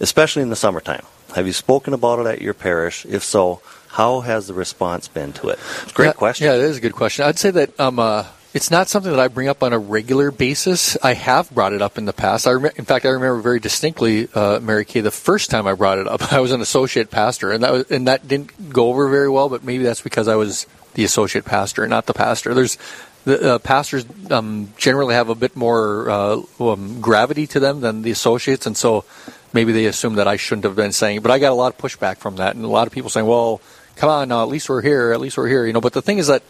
especially 0.00 0.42
in 0.42 0.50
the 0.50 0.56
summertime? 0.56 1.04
Have 1.34 1.46
you 1.46 1.52
spoken 1.52 1.94
about 1.94 2.20
it 2.20 2.26
at 2.26 2.40
your 2.40 2.54
parish? 2.54 3.04
If 3.06 3.24
so, 3.24 3.60
how 3.88 4.20
has 4.20 4.46
the 4.46 4.54
response 4.54 5.08
been 5.08 5.32
to 5.34 5.48
it? 5.48 5.58
Great 5.92 6.06
yeah, 6.06 6.12
question. 6.12 6.46
Yeah, 6.46 6.54
it 6.54 6.60
is 6.60 6.76
a 6.78 6.80
good 6.80 6.94
question. 6.94 7.24
I'd 7.24 7.38
say 7.38 7.50
that 7.50 7.78
um, 7.80 7.98
uh, 7.98 8.26
it's 8.54 8.70
not 8.70 8.86
something 8.86 9.10
that 9.10 9.18
I 9.18 9.26
bring 9.26 9.48
up 9.48 9.64
on 9.64 9.72
a 9.72 9.78
regular 9.78 10.30
basis. 10.30 10.96
I 11.02 11.14
have 11.14 11.50
brought 11.50 11.72
it 11.72 11.82
up 11.82 11.98
in 11.98 12.04
the 12.04 12.12
past. 12.12 12.46
I 12.46 12.52
rem- 12.52 12.72
in 12.76 12.84
fact, 12.84 13.04
I 13.04 13.08
remember 13.08 13.40
very 13.40 13.58
distinctly, 13.58 14.28
uh, 14.32 14.60
Mary 14.60 14.84
Kay, 14.84 15.00
the 15.00 15.10
first 15.10 15.50
time 15.50 15.66
I 15.66 15.74
brought 15.74 15.98
it 15.98 16.06
up. 16.06 16.32
I 16.32 16.38
was 16.38 16.52
an 16.52 16.60
associate 16.60 17.10
pastor, 17.10 17.50
and 17.50 17.64
that 17.64 17.72
was, 17.72 17.90
and 17.90 18.06
that 18.06 18.28
didn't 18.28 18.72
go 18.72 18.90
over 18.90 19.08
very 19.08 19.28
well. 19.28 19.48
But 19.48 19.64
maybe 19.64 19.82
that's 19.82 20.02
because 20.02 20.28
I 20.28 20.36
was 20.36 20.68
the 20.94 21.02
associate 21.02 21.44
pastor, 21.44 21.82
and 21.82 21.90
not 21.90 22.06
the 22.06 22.14
pastor. 22.14 22.54
There's 22.54 22.78
the 23.24 23.54
uh, 23.54 23.58
pastors 23.58 24.06
um, 24.30 24.72
generally 24.76 25.14
have 25.14 25.30
a 25.30 25.34
bit 25.34 25.56
more 25.56 26.08
uh, 26.08 26.42
um, 26.60 27.00
gravity 27.00 27.48
to 27.48 27.58
them 27.58 27.80
than 27.80 28.02
the 28.02 28.12
associates, 28.12 28.66
and 28.66 28.76
so 28.76 29.04
maybe 29.54 29.72
they 29.72 29.86
assume 29.86 30.16
that 30.16 30.28
I 30.28 30.36
shouldn't 30.36 30.64
have 30.64 30.76
been 30.76 30.92
saying. 30.92 31.18
it. 31.18 31.22
But 31.22 31.30
I 31.32 31.38
got 31.38 31.52
a 31.52 31.54
lot 31.54 31.72
of 31.72 31.78
pushback 31.78 32.18
from 32.18 32.36
that, 32.36 32.54
and 32.56 32.64
a 32.64 32.68
lot 32.68 32.86
of 32.86 32.92
people 32.92 33.08
saying, 33.08 33.26
"Well, 33.26 33.60
come 33.96 34.10
on, 34.10 34.28
now 34.28 34.42
at 34.42 34.48
least 34.48 34.68
we're 34.68 34.82
here. 34.82 35.12
At 35.12 35.20
least 35.20 35.38
we're 35.38 35.48
here." 35.48 35.66
You 35.66 35.72
know. 35.72 35.80
But 35.80 35.92
the 35.94 36.02
thing 36.02 36.18
is 36.18 36.26
that 36.26 36.42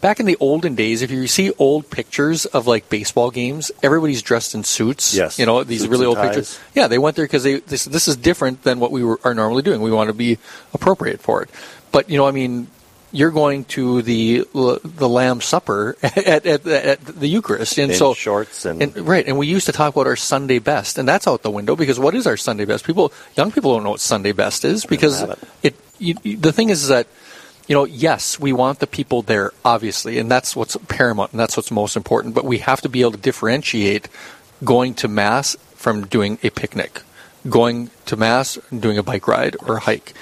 back 0.00 0.18
in 0.20 0.26
the 0.26 0.36
olden 0.40 0.74
days, 0.74 1.02
if 1.02 1.10
you 1.10 1.26
see 1.26 1.52
old 1.58 1.90
pictures 1.90 2.44
of 2.46 2.66
like 2.66 2.88
baseball 2.88 3.30
games, 3.30 3.70
everybody's 3.82 4.22
dressed 4.22 4.54
in 4.54 4.64
suits. 4.64 5.14
Yes. 5.14 5.38
You 5.38 5.46
know 5.46 5.62
these 5.64 5.80
Suits 5.82 5.90
really 5.90 6.06
old 6.06 6.16
ties. 6.16 6.28
pictures. 6.28 6.58
Yeah, 6.74 6.88
they 6.88 6.98
went 6.98 7.16
there 7.16 7.24
because 7.24 7.42
they 7.44 7.60
this 7.60 7.84
this 7.84 8.08
is 8.08 8.16
different 8.16 8.62
than 8.62 8.80
what 8.80 8.90
we 8.90 9.04
were, 9.04 9.20
are 9.24 9.34
normally 9.34 9.62
doing. 9.62 9.80
We 9.82 9.92
want 9.92 10.08
to 10.08 10.14
be 10.14 10.38
appropriate 10.74 11.20
for 11.20 11.42
it. 11.42 11.50
But 11.92 12.08
you 12.08 12.16
know, 12.18 12.26
I 12.26 12.30
mean, 12.32 12.68
you're 13.12 13.30
going 13.30 13.64
to 13.66 14.02
the 14.02 14.46
the 14.52 15.08
Lamb 15.08 15.40
Supper 15.40 15.96
at, 16.02 16.46
at, 16.46 16.66
at 16.66 17.04
the 17.04 17.28
Eucharist, 17.28 17.78
and 17.78 17.92
In 17.92 17.96
so 17.98 18.14
shorts 18.14 18.64
and- 18.64 18.82
and 18.82 18.96
right, 19.06 19.26
and 19.26 19.38
we 19.38 19.46
used 19.46 19.66
to 19.66 19.72
talk 19.72 19.94
about 19.94 20.06
our 20.06 20.16
Sunday 20.16 20.58
best, 20.58 20.98
and 20.98 21.06
that's 21.06 21.26
out 21.28 21.42
the 21.42 21.50
window 21.50 21.76
because 21.76 21.98
what 22.00 22.14
is 22.14 22.26
our 22.26 22.36
Sunday 22.36 22.64
best? 22.64 22.84
People, 22.84 23.12
young 23.36 23.52
people 23.52 23.74
don't 23.74 23.84
know 23.84 23.90
what 23.90 24.00
Sunday 24.00 24.32
best 24.32 24.64
is 24.64 24.84
because 24.86 25.22
it. 25.22 25.38
it. 25.62 25.74
You, 25.98 26.14
the 26.36 26.52
thing 26.52 26.70
is 26.70 26.88
that 26.88 27.06
you 27.68 27.76
know, 27.76 27.84
yes, 27.84 28.40
we 28.40 28.52
want 28.52 28.80
the 28.80 28.88
people 28.88 29.22
there, 29.22 29.52
obviously, 29.64 30.18
and 30.18 30.28
that's 30.30 30.56
what's 30.56 30.76
paramount, 30.88 31.30
and 31.30 31.38
that's 31.38 31.56
what's 31.56 31.70
most 31.70 31.96
important. 31.96 32.34
But 32.34 32.44
we 32.44 32.58
have 32.58 32.80
to 32.80 32.88
be 32.88 33.02
able 33.02 33.12
to 33.12 33.18
differentiate 33.18 34.08
going 34.64 34.94
to 34.94 35.08
mass 35.08 35.56
from 35.76 36.06
doing 36.06 36.38
a 36.42 36.50
picnic, 36.50 37.02
going 37.48 37.90
to 38.06 38.16
mass 38.16 38.58
and 38.70 38.82
doing 38.82 38.98
a 38.98 39.02
bike 39.02 39.28
ride 39.28 39.56
or 39.66 39.76
a 39.76 39.80
hike. 39.80 40.12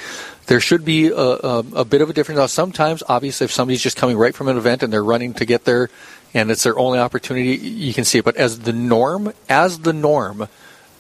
There 0.50 0.58
should 0.58 0.84
be 0.84 1.06
a, 1.06 1.14
a, 1.14 1.58
a 1.76 1.84
bit 1.84 2.02
of 2.02 2.10
a 2.10 2.12
difference. 2.12 2.40
Now, 2.40 2.46
sometimes, 2.46 3.04
obviously, 3.08 3.44
if 3.44 3.52
somebody's 3.52 3.80
just 3.80 3.96
coming 3.96 4.18
right 4.18 4.34
from 4.34 4.48
an 4.48 4.56
event 4.56 4.82
and 4.82 4.92
they're 4.92 5.04
running 5.04 5.32
to 5.34 5.44
get 5.44 5.64
there, 5.64 5.90
and 6.34 6.50
it's 6.50 6.64
their 6.64 6.76
only 6.76 6.98
opportunity, 6.98 7.56
you 7.56 7.94
can 7.94 8.04
see 8.04 8.18
it. 8.18 8.24
But 8.24 8.34
as 8.34 8.58
the 8.58 8.72
norm, 8.72 9.32
as 9.48 9.78
the 9.78 9.92
norm, 9.92 10.48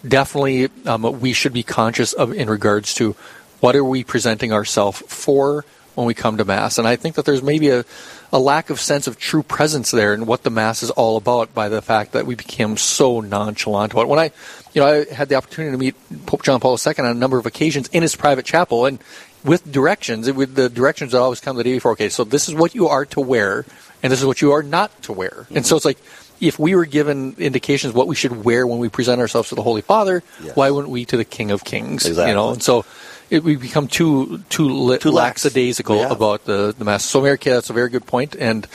definitely 0.06 0.68
um, 0.86 1.18
we 1.20 1.32
should 1.32 1.52
be 1.52 1.64
conscious 1.64 2.12
of 2.12 2.32
in 2.32 2.48
regards 2.48 2.94
to 2.94 3.16
what 3.58 3.74
are 3.74 3.82
we 3.82 4.04
presenting 4.04 4.52
ourselves 4.52 5.02
for 5.08 5.64
when 5.96 6.06
we 6.06 6.14
come 6.14 6.38
to 6.38 6.44
mass 6.44 6.78
and 6.78 6.86
i 6.86 6.96
think 6.96 7.16
that 7.16 7.26
there's 7.26 7.42
maybe 7.42 7.68
a, 7.68 7.84
a 8.32 8.38
lack 8.38 8.70
of 8.70 8.80
sense 8.80 9.06
of 9.06 9.18
true 9.18 9.42
presence 9.42 9.90
there 9.90 10.14
and 10.14 10.26
what 10.26 10.44
the 10.44 10.50
mass 10.50 10.82
is 10.82 10.90
all 10.90 11.16
about 11.18 11.52
by 11.52 11.68
the 11.68 11.82
fact 11.82 12.12
that 12.12 12.24
we 12.24 12.34
became 12.34 12.76
so 12.76 13.20
nonchalant 13.20 13.92
about 13.92 14.02
it 14.02 14.08
when 14.08 14.18
i 14.18 14.30
you 14.72 14.80
know 14.80 14.86
i 14.86 15.12
had 15.12 15.28
the 15.28 15.34
opportunity 15.34 15.72
to 15.72 15.78
meet 15.78 15.94
pope 16.24 16.42
john 16.42 16.60
paul 16.60 16.78
ii 16.86 16.94
on 16.96 17.04
a 17.04 17.12
number 17.12 17.38
of 17.38 17.44
occasions 17.44 17.88
in 17.88 18.00
his 18.02 18.16
private 18.16 18.46
chapel 18.46 18.86
and 18.86 19.00
with 19.44 19.70
directions 19.70 20.28
it 20.28 20.34
would 20.36 20.54
the 20.54 20.68
directions 20.68 21.12
would 21.12 21.20
always 21.20 21.40
come 21.40 21.56
the 21.56 21.64
day 21.64 21.74
before 21.74 21.92
okay 21.92 22.08
so 22.08 22.24
this 22.24 22.48
is 22.48 22.54
what 22.54 22.74
you 22.74 22.88
are 22.88 23.04
to 23.06 23.20
wear 23.20 23.64
and 24.02 24.12
this 24.12 24.20
is 24.20 24.26
what 24.26 24.40
you 24.42 24.52
are 24.52 24.62
not 24.62 24.90
to 25.02 25.12
wear 25.12 25.46
and 25.54 25.64
so 25.66 25.76
it's 25.76 25.84
like 25.84 25.98
if 26.40 26.58
we 26.58 26.74
were 26.74 26.86
given 26.86 27.34
indications 27.38 27.92
what 27.92 28.06
we 28.06 28.14
should 28.14 28.44
wear 28.44 28.66
when 28.66 28.78
we 28.78 28.88
present 28.88 29.20
ourselves 29.20 29.50
to 29.50 29.54
the 29.54 29.62
Holy 29.62 29.82
Father, 29.82 30.22
Yes. 30.42 30.56
why 30.56 30.70
wouldn't 30.70 30.90
we 30.90 31.04
to 31.04 31.18
the 31.18 31.24
King 31.26 31.50
of 31.50 31.64
Kings? 31.64 32.06
Exactly. 32.06 32.30
You 32.30 32.34
know, 32.34 32.52
and 32.52 32.62
so 32.62 32.86
it, 33.28 33.44
we 33.44 33.56
become 33.56 33.88
too 33.88 34.38
too, 34.48 34.66
li- 34.70 34.96
Too 34.98 35.10
lackadaisical 35.10 35.96
Yeah. 35.96 36.08
about 36.10 36.46
the 36.46 36.74
the 36.76 36.86
mass. 36.86 37.04
So, 37.04 37.20
Mary 37.20 37.36
Kay, 37.36 37.50
that's 37.50 37.68
a 37.68 37.74
very 37.74 37.90
good 37.90 38.06
point, 38.06 38.36
and 38.36 38.66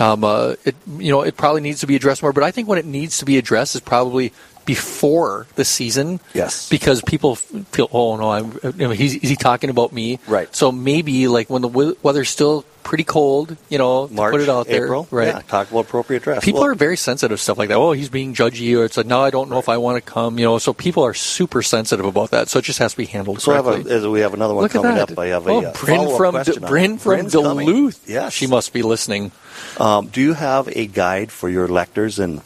um, 0.00 0.24
uh, 0.24 0.54
it 0.64 0.74
you 0.98 1.12
know 1.12 1.22
it 1.22 1.36
probably 1.36 1.60
needs 1.60 1.78
to 1.82 1.86
be 1.86 1.94
addressed 1.94 2.20
more. 2.20 2.32
But 2.32 2.42
I 2.42 2.50
think 2.50 2.66
when 2.68 2.78
it 2.80 2.84
needs 2.84 3.18
to 3.18 3.24
be 3.24 3.38
addressed 3.38 3.76
is 3.76 3.80
probably 3.80 4.32
before 4.64 5.46
the 5.54 5.64
season. 5.64 6.20
Yes. 6.32 6.68
Because 6.68 7.02
people 7.02 7.36
feel, 7.36 7.88
oh 7.92 8.16
no, 8.16 8.30
I'm, 8.30 8.52
you 8.76 8.88
know, 8.88 8.90
he's, 8.90 9.14
is 9.16 9.28
he 9.28 9.36
talking 9.36 9.70
about 9.70 9.92
me? 9.92 10.18
Right. 10.26 10.54
So 10.54 10.72
maybe 10.72 11.28
like 11.28 11.50
when 11.50 11.62
the 11.62 11.68
we- 11.68 11.96
weather's 12.02 12.30
still 12.30 12.64
pretty 12.82 13.04
cold, 13.04 13.56
you 13.70 13.78
know, 13.78 14.06
March, 14.08 14.32
put 14.32 14.40
it 14.42 14.48
out 14.48 14.66
there, 14.66 14.84
April, 14.84 15.08
right? 15.10 15.28
Yeah, 15.28 15.40
talk 15.40 15.70
about 15.70 15.86
appropriate 15.86 16.22
dress. 16.22 16.44
People 16.44 16.60
Well, 16.60 16.70
are 16.70 16.74
very 16.74 16.96
sensitive 16.96 17.38
to 17.38 17.42
stuff 17.42 17.58
like 17.58 17.70
that. 17.70 17.76
Oh, 17.76 17.92
he's 17.92 18.10
being 18.10 18.34
judgy, 18.34 18.78
or 18.78 18.84
it's 18.84 18.96
like, 18.96 19.06
no, 19.06 19.22
I 19.22 19.30
don't 19.30 19.48
know 19.48 19.58
if 19.58 19.68
I 19.68 19.78
want 19.78 20.04
to 20.04 20.10
come. 20.10 20.38
You 20.38 20.44
know, 20.44 20.58
so 20.58 20.72
people 20.72 21.02
are 21.02 21.14
super 21.14 21.62
sensitive 21.62 22.04
about 22.04 22.30
that. 22.30 22.48
So 22.48 22.58
it 22.58 22.62
just 22.62 22.78
has 22.78 22.92
to 22.92 22.98
be 22.98 23.06
handled 23.06 23.40
So 23.40 23.52
I 23.52 23.56
have 23.56 23.66
a, 23.66 24.10
we 24.10 24.20
have 24.20 24.34
another 24.34 24.54
one 24.54 24.64
Look 24.64 24.72
coming 24.72 24.98
up. 24.98 25.18
I 25.18 25.28
have 25.28 25.46
a 25.46 25.50
oh, 25.50 25.64
uh, 25.64 25.72
Bryn 25.72 26.16
from 26.16 26.36
on 26.36 26.44
Bryn 26.44 26.98
from 26.98 27.16
Bryn's 27.16 27.32
coming. 27.32 27.66
Duluth. 27.66 28.08
Yes, 28.08 28.32
she 28.34 28.46
must 28.46 28.72
be 28.72 28.82
listening. 28.82 29.32
Um, 29.80 30.08
do 30.08 30.20
you 30.20 30.34
have 30.34 30.68
a 30.68 30.86
guide 30.86 31.32
for 31.32 31.48
your 31.48 31.68
lectors 31.68 32.18
and 32.18 32.42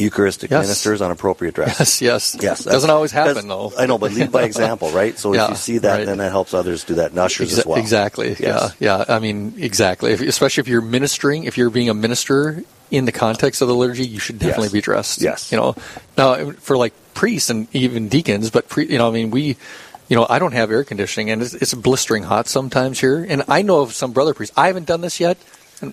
Eucharistic 0.00 0.50
Yes. 0.50 0.64
ministers 0.64 1.00
on 1.00 1.10
appropriate 1.10 1.54
dress? 1.54 2.00
Yes, 2.00 2.00
yes, 2.02 2.36
Yes, 2.40 2.64
Doesn't 2.64 2.90
always 2.90 3.12
happen 3.12 3.48
though. 3.48 3.72
I 3.78 3.86
know, 3.86 3.98
but 3.98 4.12
lead 4.12 4.30
by 4.32 4.42
example, 4.42 4.90
right? 4.90 5.18
So 5.18 5.34
Yeah, 5.34 5.44
if 5.44 5.50
you 5.50 5.56
see 5.56 5.78
that, 5.78 5.96
right. 5.98 6.06
then 6.06 6.18
that 6.18 6.30
helps 6.30 6.54
others 6.54 6.84
do 6.84 6.94
that, 6.94 7.10
and 7.10 7.18
ushers 7.18 7.56
as 7.58 7.66
well. 7.66 7.78
Exactly. 7.78 8.30
Yes. 8.38 8.74
Yeah. 8.78 9.04
Yeah. 9.08 9.14
I 9.16 9.18
mean, 9.18 9.54
exactly. 9.58 10.12
If, 10.12 10.20
especially 10.20 10.62
if 10.62 10.68
you're 10.68 10.80
ministering, 10.80 11.44
if 11.44 11.56
you're 11.56 11.70
being 11.70 11.88
a 11.88 11.94
minister 11.94 12.62
in 12.90 13.04
the 13.06 13.12
context 13.12 13.62
of 13.62 13.68
the 13.68 13.74
liturgy, 13.74 14.06
you 14.06 14.18
should 14.18 14.38
definitely 14.38 14.64
Yes. 14.66 14.72
be 14.72 14.80
dressed. 14.80 15.22
Yes. 15.22 15.50
You 15.52 15.58
know, 15.58 15.74
now 16.16 16.50
for 16.52 16.76
like 16.76 16.92
priests 17.14 17.50
and 17.50 17.66
even 17.74 18.08
deacons, 18.08 18.50
but 18.50 18.68
pre, 18.68 18.86
you 18.86 18.98
know, 18.98 19.08
I 19.08 19.12
mean, 19.12 19.30
we, 19.30 19.56
you 20.08 20.16
know, 20.16 20.26
I 20.28 20.38
don't 20.38 20.52
have 20.52 20.70
air 20.70 20.84
conditioning, 20.84 21.30
and 21.30 21.40
it's, 21.42 21.54
it's 21.54 21.72
blistering 21.74 22.24
hot 22.24 22.46
sometimes 22.46 23.00
here. 23.00 23.24
And 23.28 23.42
I 23.48 23.62
know 23.62 23.80
of 23.80 23.94
some 23.94 24.12
brother 24.12 24.34
priests. 24.34 24.54
I 24.56 24.66
haven't 24.66 24.86
done 24.86 25.00
this 25.00 25.18
yet, 25.18 25.38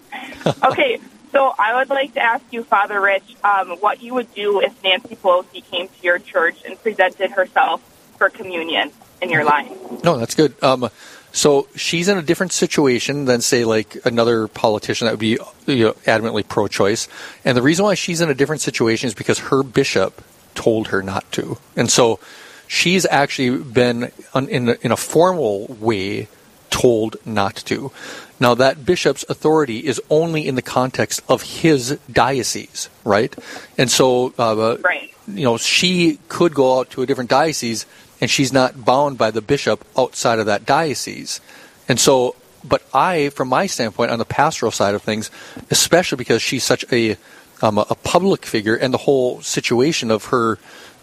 okay, 0.64 1.00
so 1.32 1.54
I 1.58 1.76
would 1.78 1.90
like 1.90 2.14
to 2.14 2.22
ask 2.22 2.44
you, 2.52 2.64
Father 2.64 3.02
Rich, 3.02 3.36
um, 3.44 3.72
what 3.80 4.02
you 4.02 4.14
would 4.14 4.34
do 4.34 4.62
if 4.62 4.84
Nancy 4.84 5.16
Pelosi 5.16 5.64
came 5.70 5.88
to 5.88 6.04
your 6.04 6.20
church 6.20 6.58
and 6.66 6.82
presented 6.82 7.32
herself 7.32 7.82
for 8.18 8.30
communion 8.30 8.92
in 9.22 9.30
your 9.30 9.44
line. 9.44 9.76
No, 10.04 10.18
that's 10.18 10.36
good. 10.36 10.54
Um, 10.62 10.90
so 11.34 11.68
she's 11.76 12.08
in 12.08 12.18
a 12.18 12.22
different 12.22 12.52
situation 12.54 13.26
than, 13.26 13.42
say, 13.42 13.66
like 13.66 13.98
another 14.06 14.48
politician 14.48 15.06
that 15.06 15.14
would 15.14 15.20
be 15.20 15.40
you 15.66 15.86
know, 15.86 15.94
adamantly 16.06 16.48
pro-choice. 16.48 17.08
And 17.44 17.58
the 17.58 17.64
reason 17.64 17.84
why 17.86 17.96
she's 17.96 18.22
in 18.22 18.30
a 18.30 18.36
different 18.36 18.62
situation 18.62 19.08
is 19.08 19.16
because 19.16 19.40
her 19.40 19.64
bishop 19.64 20.22
told 20.54 20.90
her 20.90 21.02
not 21.02 21.30
to. 21.34 21.58
And 21.76 21.90
so 21.90 22.20
she's 22.68 23.08
actually 23.08 23.58
been 23.64 24.12
in, 24.36 24.70
a, 24.70 24.78
in 24.82 24.92
a 24.92 24.98
formal 24.98 25.76
way 25.80 26.28
told 26.70 27.18
not 27.26 27.56
to. 27.56 27.92
Now, 28.40 28.54
that 28.56 28.86
bishop's 28.86 29.26
authority 29.28 29.80
is 29.80 30.00
only 30.12 30.48
in 30.48 30.54
the 30.54 30.62
context 30.62 31.22
of 31.28 31.42
his 31.42 31.98
diocese, 32.12 32.90
right? 33.04 33.34
And 33.78 33.90
so, 33.90 34.34
uh, 34.38 34.78
Right. 34.82 35.14
you 35.28 35.46
know, 35.46 35.58
she 35.58 36.20
could 36.28 36.54
go 36.54 36.80
out 36.80 36.92
to 36.92 37.02
a 37.02 37.06
different 37.06 37.30
diocese 37.30 37.86
and 38.24 38.32
she's 38.32 38.54
not 38.54 38.86
bound 38.86 39.18
by 39.18 39.32
the 39.32 39.42
bishop 39.42 39.84
outside 39.98 40.40
of 40.40 40.46
that 40.46 40.66
diocese. 40.66 41.42
And 41.90 42.00
so, 42.00 42.38
but 42.64 42.82
I, 42.94 43.28
from 43.28 43.50
my 43.50 43.68
standpoint, 43.68 44.12
on 44.12 44.18
the 44.18 44.24
pastoral 44.24 44.72
side 44.72 44.96
of 44.96 45.02
things, 45.02 45.30
especially 45.70 46.16
because 46.16 46.42
she's 46.42 46.64
such 46.64 46.86
a, 46.90 47.18
um, 47.62 47.78
a 47.78 47.98
public 48.02 48.46
figure 48.46 48.76
and 48.76 48.94
the 48.94 49.00
whole 49.00 49.42
situation 49.42 50.10
of 50.10 50.28
her, 50.28 50.58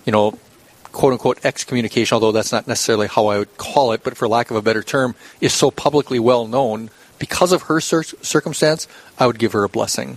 you 0.07 0.13
know, 0.13 0.39
quote 0.93 1.13
unquote 1.13 1.45
excommunication, 1.45 2.15
although 2.15 2.33
that's 2.33 2.53
not 2.53 2.67
necessarily 2.67 3.07
how 3.07 3.27
I 3.27 3.37
would 3.37 3.59
call 3.59 3.93
it, 3.93 4.03
but 4.03 4.17
for 4.17 4.27
lack 4.27 4.51
of 4.51 4.57
a 4.57 4.63
better 4.63 4.83
term, 4.83 5.15
is 5.43 5.53
so 5.53 5.71
publicly 5.71 6.19
well 6.19 6.47
known. 6.47 6.89
Because 7.19 7.53
of 7.53 7.65
her 7.65 7.83
cir- 7.83 8.03
circumstance, 8.03 8.89
I 9.19 9.27
would 9.27 9.39
give 9.39 9.53
her 9.53 9.63
a 9.63 9.69
blessing. 9.69 10.17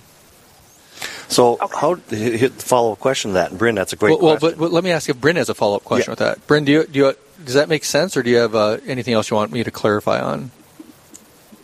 So, 1.33 1.57
Okay. 1.61 1.77
how 1.79 1.95
hit 1.95 2.39
hit 2.39 2.57
the 2.57 2.63
follow 2.63 2.93
up 2.93 2.99
question 2.99 3.31
to 3.31 3.35
that? 3.35 3.49
And 3.51 3.59
Bryn, 3.59 3.75
that's 3.75 3.93
a 3.93 3.95
great 3.95 4.11
well, 4.11 4.19
well, 4.21 4.37
but, 4.39 4.57
but 4.57 4.71
let 4.71 4.83
me 4.83 4.91
ask 4.91 5.09
if 5.09 5.19
Bryn 5.19 5.35
has 5.35 5.49
a 5.49 5.53
follow 5.53 5.75
up 5.77 5.83
question 5.83 6.09
Yeah. 6.09 6.11
with 6.11 6.19
that. 6.19 6.47
Bryn, 6.47 6.65
do 6.65 6.71
you, 6.71 6.83
do 6.85 6.99
you, 6.99 7.13
does 7.43 7.55
that 7.55 7.69
make 7.69 7.83
sense, 7.83 8.15
or 8.15 8.23
do 8.23 8.29
you 8.29 8.37
have 8.37 8.55
uh, 8.55 8.77
anything 8.85 9.13
else 9.13 9.29
you 9.29 9.35
want 9.35 9.51
me 9.51 9.63
to 9.63 9.71
clarify 9.71 10.19
on? 10.19 10.51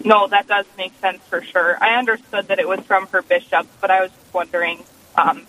No, 0.04 0.28
that 0.28 0.48
does 0.48 0.66
make 0.78 0.94
sense 1.02 1.20
for 1.30 1.44
sure. 1.44 1.78
I 1.82 1.98
understood 2.00 2.48
that 2.48 2.60
it 2.60 2.68
was 2.68 2.80
from 2.82 3.08
her 3.08 3.22
bishop, 3.22 3.68
but 3.82 3.92
I 3.92 4.02
was 4.02 4.12
just 4.12 4.34
wondering 4.34 4.84
um, 5.16 5.46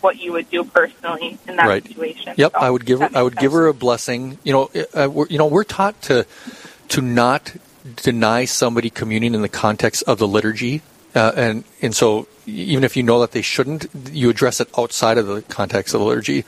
what 0.00 0.18
you 0.18 0.32
would 0.32 0.48
do 0.50 0.64
personally 0.64 1.38
in 1.48 1.56
that 1.56 1.66
Right. 1.66 1.86
situation. 1.86 2.34
Yep, 2.36 2.52
So 2.52 2.58
I 2.58 2.70
would 2.70 2.86
give 2.86 3.00
her, 3.00 3.06
I 3.06 3.08
makes 3.08 3.22
would 3.24 3.36
give 3.38 3.52
her 3.52 3.66
a 3.66 3.74
blessing. 3.74 4.38
You 4.44 4.52
know, 4.52 4.70
uh, 4.94 5.08
we're, 5.10 5.26
you 5.28 5.38
know, 5.38 5.46
we're 5.46 5.64
taught 5.64 6.00
to 6.02 6.26
to 6.88 7.02
not 7.02 7.54
deny 7.96 8.44
somebody 8.44 8.88
communion 8.88 9.34
in 9.34 9.42
the 9.42 9.48
context 9.48 10.04
of 10.06 10.18
the 10.18 10.28
liturgy, 10.28 10.80
uh, 11.14 11.32
and 11.36 11.64
and 11.82 11.94
so 11.94 12.26
even 12.46 12.82
if 12.84 12.96
you 12.96 13.02
know 13.02 13.20
that 13.20 13.32
they 13.32 13.42
shouldn't, 13.42 13.86
you 14.10 14.30
address 14.30 14.58
it 14.60 14.68
outside 14.78 15.18
of 15.18 15.26
the 15.26 15.42
context 15.42 15.92
of 15.94 16.00
the 16.00 16.06
liturgy. 16.06 16.44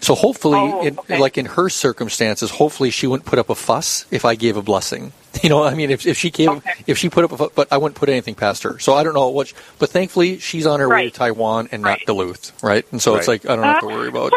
So 0.00 0.14
hopefully, 0.14 0.58
Oh, 0.58 0.82
in, 0.82 0.98
okay. 0.98 1.18
like 1.18 1.36
in 1.36 1.44
her 1.44 1.68
circumstances, 1.68 2.50
hopefully 2.50 2.90
she 2.90 3.06
wouldn't 3.06 3.26
put 3.26 3.38
up 3.38 3.50
a 3.50 3.54
fuss 3.54 4.06
if 4.10 4.24
I 4.24 4.34
gave 4.34 4.56
a 4.56 4.62
blessing. 4.62 5.12
You 5.42 5.48
know, 5.48 5.64
I 5.64 5.74
mean, 5.74 5.90
if, 5.90 6.06
if 6.06 6.18
she 6.18 6.30
gave, 6.30 6.50
Okay. 6.50 6.84
if 6.86 6.98
she 6.98 7.08
put 7.08 7.24
up 7.24 7.32
a 7.32 7.36
fuss, 7.38 7.50
but 7.54 7.72
I 7.72 7.78
wouldn't 7.78 7.96
put 7.96 8.08
anything 8.10 8.34
past 8.34 8.62
her. 8.64 8.78
So 8.78 8.92
I 8.94 9.02
don't 9.02 9.14
know 9.14 9.28
what, 9.28 9.48
she- 9.48 9.54
but 9.78 9.88
thankfully 9.88 10.38
she's 10.38 10.66
on 10.66 10.78
her 10.78 10.88
way 10.88 11.04
to 11.04 11.10
Taiwan 11.10 11.68
and 11.72 11.82
not 11.82 11.88
Right. 11.88 12.06
Duluth, 12.06 12.62
right? 12.62 12.84
And 12.92 13.00
so 13.02 13.16
it's 13.16 13.26
like 13.28 13.48
I 13.48 13.56
don't 13.56 13.64
have 13.64 13.80
to 13.80 13.86
worry 13.86 14.08
about. 14.14 14.32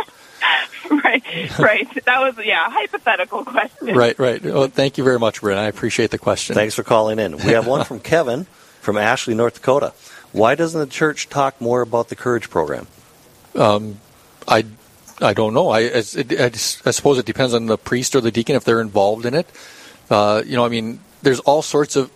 right, 0.90 1.22
right. 1.60 2.06
That 2.06 2.20
was 2.22 2.36
yeah, 2.46 2.70
hypothetical 2.70 3.44
question. 3.46 3.96
Right, 3.96 4.18
right. 4.18 4.42
Well, 4.44 4.68
thank 4.68 4.98
you 4.98 5.04
very 5.04 5.20
much, 5.20 5.42
Bryn. 5.42 5.58
I 5.58 5.66
appreciate 5.68 6.12
the 6.12 6.18
question. 6.18 6.56
Thanks 6.56 6.76
for 6.76 6.84
calling 6.84 7.20
in. 7.20 7.38
We 7.38 7.52
have 7.54 7.68
one 7.68 7.84
from 7.86 8.00
Kevin 8.00 8.48
from 8.86 8.98
Ashley, 8.98 9.34
North 9.34 9.56
Dakota. 9.56 9.94
Why 10.32 10.56
doesn't 10.56 10.80
the 10.80 10.88
church 10.88 11.28
talk 11.28 11.60
more 11.60 11.82
about 11.82 12.10
the 12.10 12.16
Courage 12.16 12.50
program? 12.50 12.88
I, 14.48 14.66
I 15.22 15.34
don't 15.34 15.54
know. 15.54 15.70
I, 15.70 15.80
I, 15.80 15.98
I 15.98 16.92
suppose 16.92 17.18
it 17.18 17.26
depends 17.26 17.54
on 17.54 17.66
the 17.66 17.78
priest 17.78 18.16
or 18.16 18.22
the 18.22 18.32
deacon 18.32 18.56
if 18.56 18.64
they're 18.64 18.82
involved 18.82 19.26
in 19.26 19.34
it. 19.34 19.48
Uh, 20.10 20.44
you 20.46 20.56
know, 20.56 20.66
I 20.66 20.70
mean, 20.70 21.00
there's 21.22 21.40
all 21.42 21.62
sorts 21.62 21.96
of. 21.96 22.12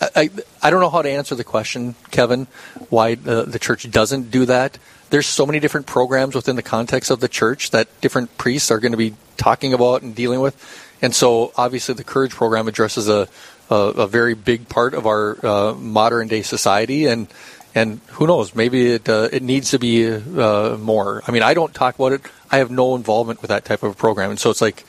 I, 0.00 0.08
I, 0.16 0.30
I 0.62 0.70
don't 0.70 0.80
know 0.80 0.90
how 0.90 1.02
to 1.02 1.10
answer 1.10 1.34
the 1.34 1.44
question, 1.44 1.94
Kevin, 2.10 2.46
why 2.88 3.14
the, 3.14 3.44
the 3.44 3.58
church 3.58 3.90
doesn't 3.90 4.30
do 4.30 4.46
that. 4.46 4.78
There's 5.10 5.26
so 5.26 5.46
many 5.46 5.60
different 5.60 5.86
programs 5.86 6.34
within 6.34 6.56
the 6.56 6.62
context 6.62 7.10
of 7.10 7.20
the 7.20 7.28
church 7.28 7.70
that 7.70 8.00
different 8.00 8.36
priests 8.36 8.70
are 8.70 8.78
going 8.78 8.92
to 8.92 8.98
be 8.98 9.14
talking 9.36 9.72
about 9.72 10.02
and 10.02 10.14
dealing 10.14 10.40
with. 10.40 10.56
And 11.00 11.14
so, 11.14 11.52
obviously, 11.56 11.94
the 11.94 12.04
Courage 12.04 12.32
program 12.32 12.66
addresses 12.68 13.08
a, 13.08 13.28
a, 13.70 13.74
a 13.74 14.06
very 14.06 14.34
big 14.34 14.68
part 14.68 14.94
of 14.94 15.06
our 15.06 15.44
uh, 15.44 15.74
modern 15.74 16.28
day 16.28 16.42
society. 16.42 17.06
And 17.06 17.28
and 17.74 18.00
who 18.08 18.26
knows? 18.26 18.54
Maybe 18.54 18.92
it 18.92 19.08
uh, 19.08 19.28
it 19.32 19.42
needs 19.42 19.70
to 19.70 19.78
be 19.78 20.10
uh, 20.10 20.76
more. 20.78 21.22
I 21.26 21.30
mean, 21.32 21.42
I 21.42 21.54
don't 21.54 21.72
talk 21.74 21.94
about 21.94 22.12
it. 22.12 22.22
I 22.50 22.58
have 22.58 22.70
no 22.70 22.96
involvement 22.96 23.42
with 23.42 23.50
that 23.50 23.64
type 23.64 23.82
of 23.82 23.96
program, 23.98 24.30
and 24.30 24.40
so 24.40 24.50
it's 24.50 24.62
like 24.62 24.84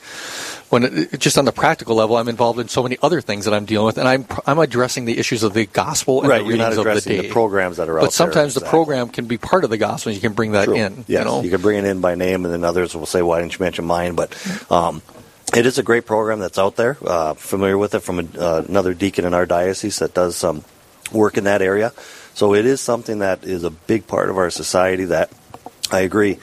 when 0.70 0.84
it, 0.84 1.20
just 1.20 1.36
on 1.36 1.44
the 1.44 1.52
practical 1.52 1.96
level, 1.96 2.16
I'm 2.16 2.28
involved 2.28 2.58
in 2.58 2.68
so 2.68 2.82
many 2.82 2.96
other 3.02 3.20
things 3.20 3.44
that 3.44 3.52
I'm 3.52 3.66
dealing 3.66 3.86
with, 3.86 3.98
and 3.98 4.08
I'm 4.08 4.26
I'm 4.46 4.58
addressing 4.58 5.04
the 5.04 5.18
issues 5.18 5.42
of 5.42 5.52
the 5.52 5.66
gospel 5.66 6.20
and 6.20 6.30
right, 6.30 6.42
the 6.42 6.48
you're 6.48 6.56
not 6.56 6.74
readings 6.74 6.86
of 6.86 7.04
the 7.04 7.10
day. 7.10 7.20
the 7.26 7.32
programs 7.32 7.76
that 7.76 7.88
are 7.88 7.98
out 7.98 8.04
but 8.04 8.12
sometimes 8.12 8.54
there. 8.54 8.64
the 8.64 8.70
program 8.70 9.08
can 9.08 9.26
be 9.26 9.36
part 9.36 9.64
of 9.64 9.70
the 9.70 9.78
gospel. 9.78 10.10
and 10.10 10.16
You 10.16 10.20
can 10.20 10.32
bring 10.32 10.52
that 10.52 10.64
True. 10.64 10.76
in. 10.76 11.04
Yes, 11.06 11.18
you 11.20 11.24
know, 11.24 11.42
can 11.42 11.60
bring 11.60 11.78
it 11.78 11.84
in 11.84 12.00
by 12.00 12.14
name, 12.14 12.44
and 12.44 12.54
then 12.54 12.64
others 12.64 12.94
will 12.94 13.06
say, 13.06 13.20
"Why 13.20 13.40
didn't 13.40 13.58
you 13.58 13.62
mention 13.62 13.84
mine?" 13.84 14.14
But 14.14 14.34
um, 14.70 15.02
it 15.56 15.66
is 15.66 15.78
a 15.78 15.82
great 15.82 16.06
program 16.06 16.38
that's 16.38 16.58
out 16.58 16.76
there. 16.76 16.96
Uh, 17.04 17.34
familiar 17.34 17.76
with 17.78 17.94
it 17.94 18.00
from 18.00 18.20
a, 18.20 18.38
uh, 18.38 18.64
another 18.68 18.94
deacon 18.94 19.24
in 19.24 19.34
our 19.34 19.46
diocese 19.46 19.98
that 19.98 20.14
does 20.14 20.36
some 20.36 20.64
work 21.12 21.36
in 21.36 21.44
that 21.44 21.62
area. 21.62 21.92
So 22.34 22.54
it 22.54 22.66
is 22.66 22.80
something 22.80 23.18
that 23.20 23.44
is 23.44 23.64
a 23.64 23.70
big 23.70 24.06
part 24.06 24.30
of 24.30 24.38
our 24.38 24.50
society 24.50 25.06
that 25.06 25.30
I 25.90 26.00
agree 26.00 26.38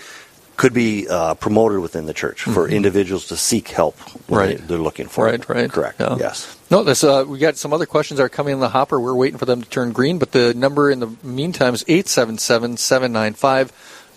could 0.57 0.73
be 0.73 1.07
uh, 1.07 1.35
promoted 1.35 1.79
within 1.79 2.07
the 2.07 2.13
church 2.15 2.41
for 2.41 2.67
individuals 2.67 3.27
to 3.27 3.37
seek 3.37 3.67
help 3.69 3.95
when 4.27 4.39
Right. 4.39 4.57
they, 4.57 4.63
they're 4.65 4.77
looking 4.79 5.07
for 5.07 5.25
Right, 5.25 5.35
it. 5.35 5.47
right. 5.47 5.69
Correct. 5.71 5.99
Yeah. 5.99 6.17
Yes. 6.19 6.57
No, 6.71 6.83
that's, 6.83 7.03
uh, 7.03 7.23
we 7.27 7.37
got 7.37 7.57
some 7.57 7.73
other 7.73 7.85
questions 7.85 8.17
that 8.17 8.23
are 8.23 8.29
coming 8.29 8.53
in 8.53 8.59
the 8.59 8.69
hopper. 8.69 8.99
We're 8.99 9.13
waiting 9.15 9.37
for 9.37 9.45
them 9.45 9.61
to 9.61 9.69
turn 9.69 9.91
green, 9.91 10.17
but 10.17 10.31
the 10.31 10.55
number 10.55 10.89
in 10.89 10.99
the 10.99 11.15
meantime 11.23 11.75
is 11.75 11.85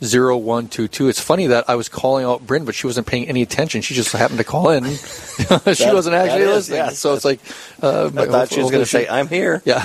877-795-0122. 0.00 1.09
It's 1.09 1.21
funny 1.21 1.47
that 1.49 1.69
I 1.69 1.75
was 1.75 1.88
calling 1.88 2.25
out 2.25 2.47
Bryn, 2.47 2.64
but 2.64 2.75
she 2.75 2.87
wasn't 2.87 3.07
paying 3.07 3.28
any 3.28 3.42
attention. 3.42 3.83
She 3.83 3.95
just 3.95 4.12
happened 4.12 4.38
to 4.38 4.45
call 4.45 4.71
in. 4.71 4.85
she 4.85 4.97
wasn't 4.97 6.14
actually 6.14 6.40
that 6.40 6.40
is, 6.40 6.71
listening. 6.71 6.78
yes. 6.78 6.99
So 6.99 7.14
it's 7.14 7.25
like... 7.25 7.40
Uh, 7.83 8.11
I 8.16 8.26
thought 8.26 8.50
she 8.50 8.61
was 8.61 8.71
going 8.71 8.83
to 8.83 8.90
say, 8.90 9.09
"I'm 9.09 9.28
here." 9.28 9.62
Yeah. 9.71 9.80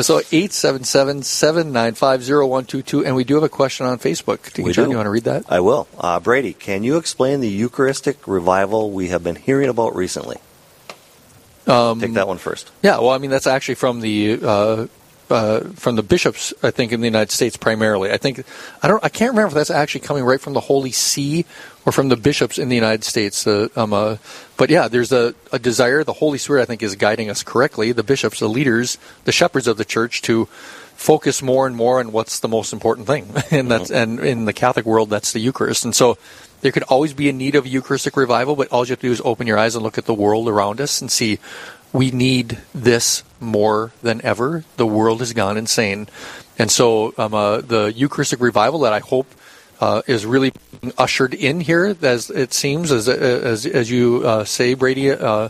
so 0.00 0.20
877-795-0122, 0.20 3.06
and 3.06 3.14
we 3.14 3.24
do 3.24 3.34
have 3.34 3.44
a 3.44 3.48
question 3.48 3.86
on 3.86 3.98
Facebook. 3.98 4.52
John, 4.72 4.86
do. 4.86 4.90
you 4.90 4.96
want 4.96 5.06
to 5.06 5.10
read 5.10 5.24
that? 5.24 5.44
I 5.48 5.60
will. 5.60 5.86
Uh, 5.98 6.18
Brady, 6.18 6.54
can 6.54 6.82
you 6.82 6.96
explain 6.96 7.40
the 7.40 7.48
Eucharistic 7.48 8.26
revival 8.26 8.90
we 8.90 9.08
have 9.08 9.22
been 9.22 9.36
hearing 9.36 9.68
about 9.68 9.94
recently? 9.94 10.38
Um, 11.66 12.00
Take 12.00 12.14
that 12.14 12.26
one 12.26 12.38
first. 12.38 12.70
Yeah, 12.82 12.98
well, 12.98 13.10
I 13.10 13.18
mean 13.18 13.30
that's 13.30 13.46
actually 13.46 13.76
from 13.76 14.00
the 14.00 14.40
uh, 14.42 14.86
uh, 15.32 15.60
from 15.74 15.96
the 15.96 16.02
bishops, 16.02 16.52
I 16.62 16.70
think, 16.70 16.92
in 16.92 17.00
the 17.00 17.06
United 17.06 17.30
States 17.30 17.56
primarily. 17.56 18.12
I 18.12 18.18
think 18.18 18.44
I 18.82 18.88
don't, 18.88 19.02
I 19.02 19.08
can't 19.08 19.30
remember 19.30 19.48
if 19.48 19.54
that's 19.54 19.70
actually 19.70 20.02
coming 20.02 20.24
right 20.24 20.40
from 20.40 20.52
the 20.52 20.60
Holy 20.60 20.92
See 20.92 21.46
or 21.84 21.92
from 21.92 22.08
the 22.08 22.16
bishops 22.16 22.58
in 22.58 22.68
the 22.68 22.76
United 22.76 23.02
States. 23.02 23.46
Uh, 23.46 23.68
um, 23.74 23.92
uh, 23.92 24.18
but 24.56 24.70
yeah, 24.70 24.88
there's 24.88 25.10
a, 25.10 25.34
a 25.50 25.58
desire. 25.58 26.04
The 26.04 26.12
Holy 26.12 26.38
Spirit, 26.38 26.62
I 26.62 26.64
think, 26.66 26.82
is 26.82 26.94
guiding 26.94 27.30
us 27.30 27.42
correctly. 27.42 27.92
The 27.92 28.02
bishops, 28.02 28.38
the 28.38 28.48
leaders, 28.48 28.98
the 29.24 29.32
shepherds 29.32 29.66
of 29.66 29.78
the 29.78 29.84
church, 29.84 30.22
to 30.22 30.46
focus 30.94 31.42
more 31.42 31.66
and 31.66 31.74
more 31.74 31.98
on 31.98 32.12
what's 32.12 32.38
the 32.40 32.48
most 32.48 32.72
important 32.72 33.06
thing, 33.06 33.32
and 33.50 33.70
that's 33.70 33.90
and 33.90 34.20
in 34.20 34.44
the 34.44 34.52
Catholic 34.52 34.86
world, 34.86 35.10
that's 35.10 35.32
the 35.32 35.40
Eucharist. 35.40 35.84
And 35.84 35.94
so 35.94 36.18
there 36.60 36.70
could 36.70 36.84
always 36.84 37.12
be 37.12 37.28
a 37.28 37.32
need 37.32 37.56
of 37.56 37.66
Eucharistic 37.66 38.16
revival, 38.16 38.54
but 38.54 38.68
all 38.68 38.84
you 38.84 38.90
have 38.90 39.00
to 39.00 39.08
do 39.08 39.12
is 39.12 39.22
open 39.24 39.46
your 39.46 39.58
eyes 39.58 39.74
and 39.74 39.82
look 39.82 39.98
at 39.98 40.04
the 40.04 40.14
world 40.14 40.48
around 40.48 40.80
us 40.80 41.00
and 41.00 41.10
see 41.10 41.38
we 41.92 42.10
need 42.10 42.58
this 42.74 43.22
more 43.40 43.92
than 44.02 44.24
ever. 44.24 44.64
The 44.76 44.86
world 44.86 45.20
has 45.20 45.32
gone 45.32 45.56
insane, 45.56 46.08
and 46.58 46.70
so 46.70 47.14
um, 47.18 47.34
uh, 47.34 47.60
the 47.60 47.92
Eucharistic 47.94 48.40
revival 48.40 48.80
that 48.80 48.92
I 48.92 49.00
hope 49.00 49.26
uh, 49.80 50.02
is 50.06 50.24
really 50.24 50.52
ushered 50.96 51.34
in 51.34 51.60
here, 51.60 51.96
as 52.02 52.30
it 52.30 52.52
seems, 52.54 52.92
as 52.92 53.08
as, 53.08 53.66
as 53.66 53.90
you 53.90 54.22
uh, 54.24 54.44
say, 54.44 54.74
Brady. 54.74 55.10
Uh, 55.10 55.48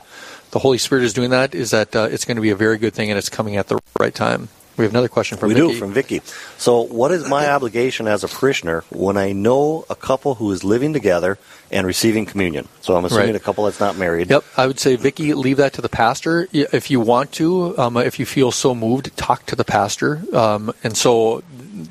the 0.51 0.59
Holy 0.59 0.79
Spirit 0.79 1.05
is 1.05 1.13
doing 1.13 1.31
that. 1.31 1.55
Is 1.55 1.71
that 1.71 1.95
uh, 1.97 2.09
it's 2.11 2.25
going 2.25 2.37
to 2.37 2.43
be 2.43 2.51
a 2.51 2.57
very 2.57 2.79
good 2.79 2.95
thing, 2.95 3.11
and 3.11 3.19
it's 3.19 3.29
coming 3.29 3.57
at 3.57 3.69
the 3.69 3.79
right 3.99 4.15
time. 4.15 4.49
We 4.77 4.85
have 4.85 4.93
another 4.93 5.09
question 5.09 5.37
from 5.37 5.49
we 5.49 5.55
Vicky. 5.55 5.73
do 5.75 5.79
from 5.79 5.93
Vicky. 5.93 6.23
So, 6.57 6.81
what 6.81 7.13
is 7.13 7.29
my 7.29 7.51
obligation 7.51 8.09
as 8.09 8.25
a 8.25 8.29
parishioner 8.29 8.85
when 8.91 9.17
I 9.19 9.33
know 9.33 9.85
a 9.91 9.95
couple 9.95 10.37
who 10.37 10.51
is 10.51 10.65
living 10.65 10.95
together 10.95 11.39
and 11.71 11.87
receiving 11.87 12.25
communion? 12.25 12.69
So, 12.81 12.97
I'm 12.97 13.05
assuming 13.05 13.27
Right. 13.27 13.37
a 13.37 13.41
couple 13.41 13.65
that's 13.65 13.81
not 13.81 13.99
married. 13.99 14.31
Yep, 14.31 14.45
I 14.57 14.67
would 14.67 14.81
say, 14.81 14.97
Vicky, 14.97 15.35
leave 15.35 15.59
that 15.59 15.75
to 15.75 15.83
the 15.83 15.91
pastor. 15.91 16.49
If 16.53 16.91
you 16.91 17.01
want 17.01 17.33
to, 17.33 17.79
um, 17.79 17.97
if 17.99 18.19
you 18.19 18.25
feel 18.25 18.51
so 18.51 18.75
moved, 18.75 19.15
talk 19.17 19.45
to 19.47 19.57
the 19.57 19.65
pastor. 19.65 20.23
Um, 20.33 20.73
and 20.83 20.97
so 20.97 21.43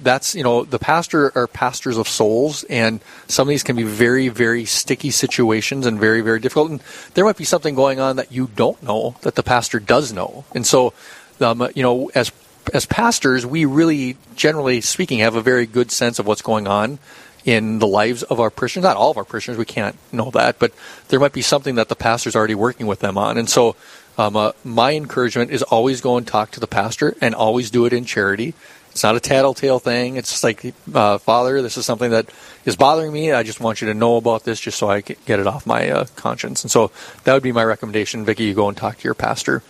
that's, 0.01 0.34
you 0.34 0.43
know, 0.43 0.63
the 0.63 0.79
pastor 0.79 1.32
are 1.36 1.45
pastors 1.47 1.97
of 1.97 2.08
souls, 2.08 2.63
and 2.63 2.99
some 3.27 3.47
of 3.47 3.49
these 3.49 3.63
can 3.63 3.75
be 3.75 3.84
very, 3.84 4.27
very 4.27 4.65
sticky 4.65 5.12
situations 5.12 5.86
and 5.86 5.99
very, 5.99 6.21
very 6.21 6.39
difficult. 6.39 6.71
And 6.71 6.82
there 7.13 7.25
might 7.25 7.38
be 7.38 7.45
something 7.45 7.75
going 7.75 7.99
on 7.99 8.15
that 8.15 8.32
you 8.32 8.49
don't 8.56 8.82
know 8.82 9.15
that 9.21 9.36
the 9.36 9.43
pastor 9.43 9.79
does 9.79 10.12
know. 10.12 10.45
And 10.56 10.65
so, 10.65 10.93
um, 11.39 11.67
you 11.75 11.84
know, 11.84 12.10
as 12.15 12.32
as 12.74 12.86
pastors, 12.86 13.45
we 13.45 13.65
really, 13.65 14.17
generally 14.36 14.82
speaking, 14.82 15.19
have 15.19 15.36
a 15.36 15.41
very 15.41 15.65
good 15.65 15.91
sense 15.91 16.19
of 16.19 16.28
what's 16.28 16.41
going 16.41 16.67
on 16.67 17.00
in 17.43 17.80
the 17.80 17.88
lives 17.88 18.24
of 18.24 18.39
our 18.39 18.50
parishioners. 18.50 18.84
Not 18.84 18.97
all 18.97 19.12
of 19.12 19.17
our 19.17 19.26
parishioners, 19.26 19.58
we 19.58 19.65
can't 19.65 19.95
know 20.12 20.32
that, 20.32 20.60
but 20.60 20.71
there 21.10 21.19
might 21.19 21.34
be 21.34 21.41
something 21.41 21.76
that 21.76 21.89
the 21.89 21.95
pastor's 21.95 22.36
already 22.36 22.56
working 22.56 22.88
with 22.88 23.00
them 23.00 23.17
on. 23.17 23.38
And 23.38 23.50
so, 23.50 23.76
um, 24.17 24.36
uh, 24.36 24.52
my 24.63 24.93
encouragement 24.93 25.52
is 25.52 25.63
always 25.63 26.02
go 26.02 26.17
and 26.17 26.28
talk 26.28 26.52
to 26.52 26.60
the 26.60 26.67
pastor 26.67 27.15
and 27.21 27.34
always 27.34 27.71
do 27.71 27.86
it 27.86 27.93
in 27.93 28.06
charity. 28.06 28.54
It's 28.91 29.04
not 29.04 29.15
a 29.15 29.21
tattletale 29.21 29.80
thing. 29.80 30.17
It's 30.17 30.32
just 30.32 30.43
like, 30.43 30.74
uh, 30.93 31.17
Father, 31.17 31.62
this 31.62 31.78
is 31.78 31.86
something 31.86 32.12
that 32.12 32.30
is 32.65 32.76
bothering 32.76 33.13
me. 33.13 33.32
I 33.32 33.41
just 33.43 33.62
want 33.62 33.82
you 33.82 33.88
to 33.88 33.93
know 33.93 34.17
about 34.17 34.43
this 34.43 34.60
just 34.60 34.78
so 34.78 34.89
I 34.89 35.00
get 35.00 35.39
it 35.39 35.47
off 35.47 35.65
my 35.65 35.89
uh, 35.89 36.06
conscience. 36.17 36.63
And 36.63 36.69
so 36.69 36.91
that 37.24 37.34
would 37.34 37.41
be 37.41 37.54
my 37.54 37.63
recommendation, 37.63 38.26
Vicki. 38.26 38.43
You 38.43 38.54
go 38.54 38.67
and 38.67 38.76
talk 38.76 38.97
to 38.97 39.04
your 39.06 39.13
pastor. 39.13 39.63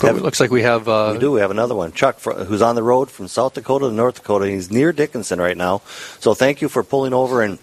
Have- 0.00 0.16
it 0.16 0.22
looks 0.22 0.40
like 0.40 0.50
we 0.50 0.62
have. 0.62 0.88
Uh, 0.88 1.10
We 1.14 1.18
do. 1.18 1.32
We 1.32 1.40
have 1.40 1.50
another 1.50 1.74
one. 1.74 1.92
Chuck, 1.92 2.18
fr- 2.18 2.32
who's 2.32 2.62
on 2.62 2.74
the 2.74 2.82
road 2.82 3.10
from 3.10 3.28
South 3.28 3.54
Dakota 3.54 3.86
to 3.88 3.92
North 3.92 4.16
Dakota. 4.16 4.46
He's 4.48 4.70
near 4.70 4.92
Dickinson 4.92 5.40
right 5.40 5.56
now. 5.56 5.82
So 6.20 6.34
thank 6.34 6.62
you 6.62 6.68
for 6.68 6.82
pulling 6.82 7.12
over 7.14 7.42
and 7.42 7.58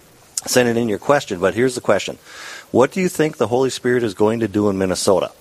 sending 0.46 0.78
in 0.78 0.90
your 0.90 1.00
question. 1.00 1.40
But 1.40 1.54
here's 1.54 1.76
the 1.76 1.82
question 1.82 2.18
What 2.72 2.92
do 2.92 3.00
you 3.02 3.10
think 3.10 3.38
the 3.38 3.48
Holy 3.48 3.70
Spirit 3.70 4.04
is 4.04 4.14
going 4.14 4.40
to 4.42 4.48
do 4.48 4.70
in 4.70 4.78
Minnesota? 4.78 5.32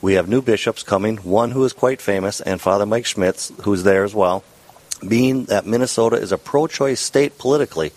We 0.00 0.14
have 0.14 0.28
new 0.28 0.42
bishops 0.42 0.82
coming, 0.82 1.16
one 1.18 1.52
who 1.52 1.64
is 1.64 1.72
quite 1.72 2.02
famous, 2.02 2.40
and 2.40 2.60
Father 2.60 2.84
Mike 2.84 3.06
Schmitz, 3.06 3.50
who's 3.62 3.84
there 3.84 4.04
as 4.04 4.14
well. 4.14 4.44
Being 5.06 5.46
that 5.46 5.66
Minnesota 5.66 6.16
is 6.16 6.30
a 6.30 6.38
pro 6.38 6.66
choice 6.66 7.00
state 7.00 7.38
politically, 7.38 7.92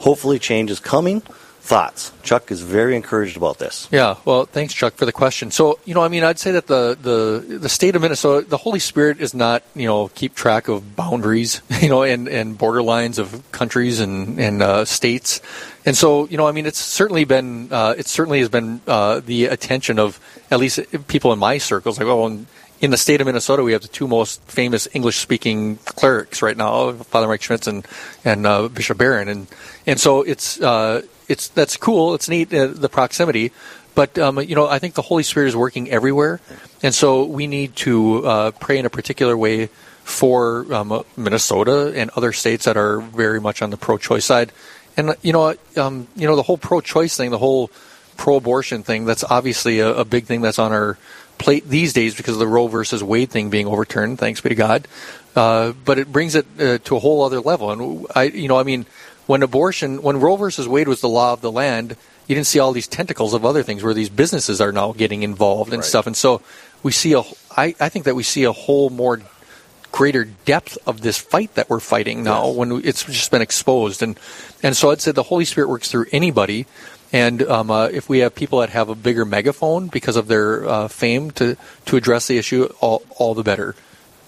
hopefully 0.00 0.38
change 0.38 0.70
is 0.70 0.80
coming. 0.80 1.22
Thoughts? 1.64 2.12
Chuck 2.22 2.50
is 2.50 2.60
very 2.60 2.94
encouraged 2.94 3.38
about 3.38 3.56
this. 3.56 3.88
Yeah, 3.90 4.16
well, 4.26 4.44
thanks, 4.44 4.74
Chuck, 4.74 4.96
for 4.96 5.06
the 5.06 5.12
question. 5.12 5.50
So, 5.50 5.78
you 5.86 5.94
know, 5.94 6.02
I 6.02 6.08
mean, 6.08 6.22
I'd 6.22 6.38
say 6.38 6.50
that 6.50 6.66
the, 6.66 6.94
the, 7.00 7.56
the 7.56 7.70
state 7.70 7.96
of 7.96 8.02
Minnesota, 8.02 8.46
the 8.46 8.58
Holy 8.58 8.78
Spirit 8.78 9.18
is 9.18 9.32
not, 9.32 9.62
you 9.74 9.86
know, 9.86 10.08
keep 10.08 10.34
track 10.34 10.68
of 10.68 10.94
boundaries, 10.94 11.62
you 11.80 11.88
know, 11.88 12.02
and, 12.02 12.28
and 12.28 12.58
borderlines 12.58 13.18
of 13.18 13.50
countries 13.50 14.00
and, 14.00 14.38
and 14.38 14.62
uh, 14.62 14.84
states. 14.84 15.40
And 15.86 15.96
so, 15.96 16.28
you 16.28 16.36
know, 16.36 16.46
I 16.46 16.52
mean, 16.52 16.66
it's 16.66 16.78
certainly 16.78 17.24
been, 17.24 17.72
uh, 17.72 17.94
it 17.96 18.08
certainly 18.08 18.40
has 18.40 18.50
been 18.50 18.82
uh, 18.86 19.20
the 19.20 19.46
attention 19.46 19.98
of 19.98 20.20
at 20.50 20.60
least 20.60 20.80
people 21.08 21.32
in 21.32 21.38
my 21.38 21.56
circles, 21.56 21.98
like, 21.98 22.06
oh, 22.08 22.26
in, 22.26 22.46
in 22.84 22.90
the 22.90 22.98
state 22.98 23.22
of 23.22 23.26
Minnesota, 23.26 23.62
we 23.62 23.72
have 23.72 23.80
the 23.80 23.88
two 23.88 24.06
most 24.06 24.42
famous 24.42 24.86
English-speaking 24.92 25.76
clerics 25.86 26.42
right 26.42 26.54
now, 26.54 26.92
Father 26.92 27.26
Mike 27.26 27.40
Schmitz 27.40 27.66
and, 27.66 27.86
and 28.26 28.46
uh, 28.46 28.68
Bishop 28.68 28.98
Barron. 28.98 29.26
And, 29.28 29.46
and 29.86 29.98
so 29.98 30.20
it's, 30.20 30.60
uh, 30.60 31.00
it's, 31.26 31.48
that's 31.48 31.78
cool. 31.78 32.14
It's 32.14 32.28
neat, 32.28 32.52
uh, 32.52 32.66
the 32.66 32.90
proximity. 32.90 33.52
But 33.94 34.18
um, 34.18 34.38
you 34.38 34.54
know, 34.54 34.68
I 34.68 34.80
think 34.80 34.94
the 34.94 35.02
Holy 35.02 35.22
Spirit 35.22 35.46
is 35.46 35.56
working 35.56 35.88
everywhere, 35.88 36.40
and 36.82 36.92
so 36.92 37.24
we 37.24 37.46
need 37.46 37.76
to 37.76 38.26
uh, 38.26 38.50
pray 38.50 38.76
in 38.76 38.86
a 38.86 38.90
particular 38.90 39.36
way 39.36 39.68
for 40.02 40.66
um, 40.74 41.04
Minnesota 41.16 41.92
and 41.94 42.10
other 42.16 42.32
states 42.32 42.64
that 42.64 42.76
are 42.76 43.00
very 43.00 43.40
much 43.40 43.62
on 43.62 43.70
the 43.70 43.76
pro-choice 43.76 44.24
side. 44.24 44.50
And 44.96 45.14
you 45.22 45.32
know, 45.32 45.54
um, 45.76 46.08
you 46.16 46.26
know, 46.26 46.34
the 46.34 46.42
whole 46.42 46.58
pro-choice 46.58 47.16
thing, 47.16 47.30
the 47.30 47.38
whole 47.38 47.70
pro-abortion 48.16 48.82
thing, 48.82 49.04
that's 49.04 49.22
obviously 49.22 49.78
a, 49.78 49.94
a 49.94 50.04
big 50.04 50.26
thing 50.26 50.40
that's 50.40 50.58
on 50.58 50.72
our 50.72 50.98
plate 51.38 51.68
these 51.68 51.92
days 51.92 52.14
because 52.14 52.34
of 52.34 52.38
the 52.40 52.46
Roe 52.46 52.66
versus 52.68 53.02
Wade 53.02 53.30
thing 53.30 53.50
being 53.50 53.66
overturned. 53.66 54.18
Thanks 54.18 54.40
be 54.40 54.50
to 54.50 54.54
God. 54.54 54.88
Uh, 55.36 55.72
but 55.84 55.98
it 55.98 56.12
brings 56.12 56.34
it 56.34 56.46
uh, 56.60 56.78
to 56.78 56.96
a 56.96 56.98
whole 57.00 57.22
other 57.22 57.40
level. 57.40 57.70
And 57.70 58.06
I, 58.14 58.24
you 58.24 58.48
know, 58.48 58.58
I 58.58 58.62
mean, 58.62 58.86
when 59.26 59.42
abortion, 59.42 60.00
when 60.02 60.20
Roe 60.20 60.36
versus 60.36 60.68
Wade 60.68 60.86
was 60.88 61.00
the 61.00 61.08
law 61.08 61.32
of 61.32 61.40
the 61.40 61.50
land, 61.50 61.96
you 62.26 62.34
didn't 62.34 62.46
see 62.46 62.58
all 62.58 62.72
these 62.72 62.86
tentacles 62.86 63.34
of 63.34 63.44
other 63.44 63.62
things 63.62 63.82
where 63.82 63.94
these 63.94 64.08
businesses 64.08 64.60
are 64.60 64.72
now 64.72 64.92
getting 64.92 65.22
involved 65.22 65.72
and 65.72 65.80
Right. 65.80 65.88
stuff. 65.88 66.06
And 66.06 66.16
so 66.16 66.40
we 66.82 66.92
see 66.92 67.12
a, 67.14 67.22
I, 67.56 67.74
I 67.80 67.88
think 67.88 68.04
that 68.04 68.14
we 68.14 68.22
see 68.22 68.44
a 68.44 68.52
whole 68.52 68.90
more 68.90 69.20
greater 69.92 70.24
depth 70.24 70.76
of 70.86 71.00
this 71.02 71.18
fight 71.18 71.54
that 71.54 71.70
we're 71.70 71.80
fighting 71.80 72.24
now 72.24 72.46
Yes. 72.48 72.56
when 72.56 72.82
it's 72.84 73.04
just 73.04 73.30
been 73.30 73.42
exposed. 73.42 74.02
And 74.02 74.18
and 74.62 74.76
so 74.76 74.90
I'd 74.90 75.00
say 75.00 75.12
the 75.12 75.22
Holy 75.24 75.44
Spirit 75.44 75.68
works 75.68 75.90
through 75.90 76.06
anybody. 76.12 76.66
And 77.14 77.42
um, 77.42 77.70
uh, 77.70 77.86
if 77.92 78.08
we 78.08 78.18
have 78.26 78.34
people 78.34 78.58
that 78.58 78.70
have 78.70 78.88
a 78.88 78.96
bigger 78.96 79.24
megaphone 79.24 79.86
because 79.86 80.16
of 80.16 80.26
their 80.26 80.66
uh, 80.68 80.88
fame 80.88 81.30
to, 81.38 81.56
to 81.86 81.96
address 81.96 82.26
the 82.26 82.38
issue, 82.38 82.64
all, 82.80 83.02
all 83.18 83.34
the 83.34 83.44
better. 83.44 83.76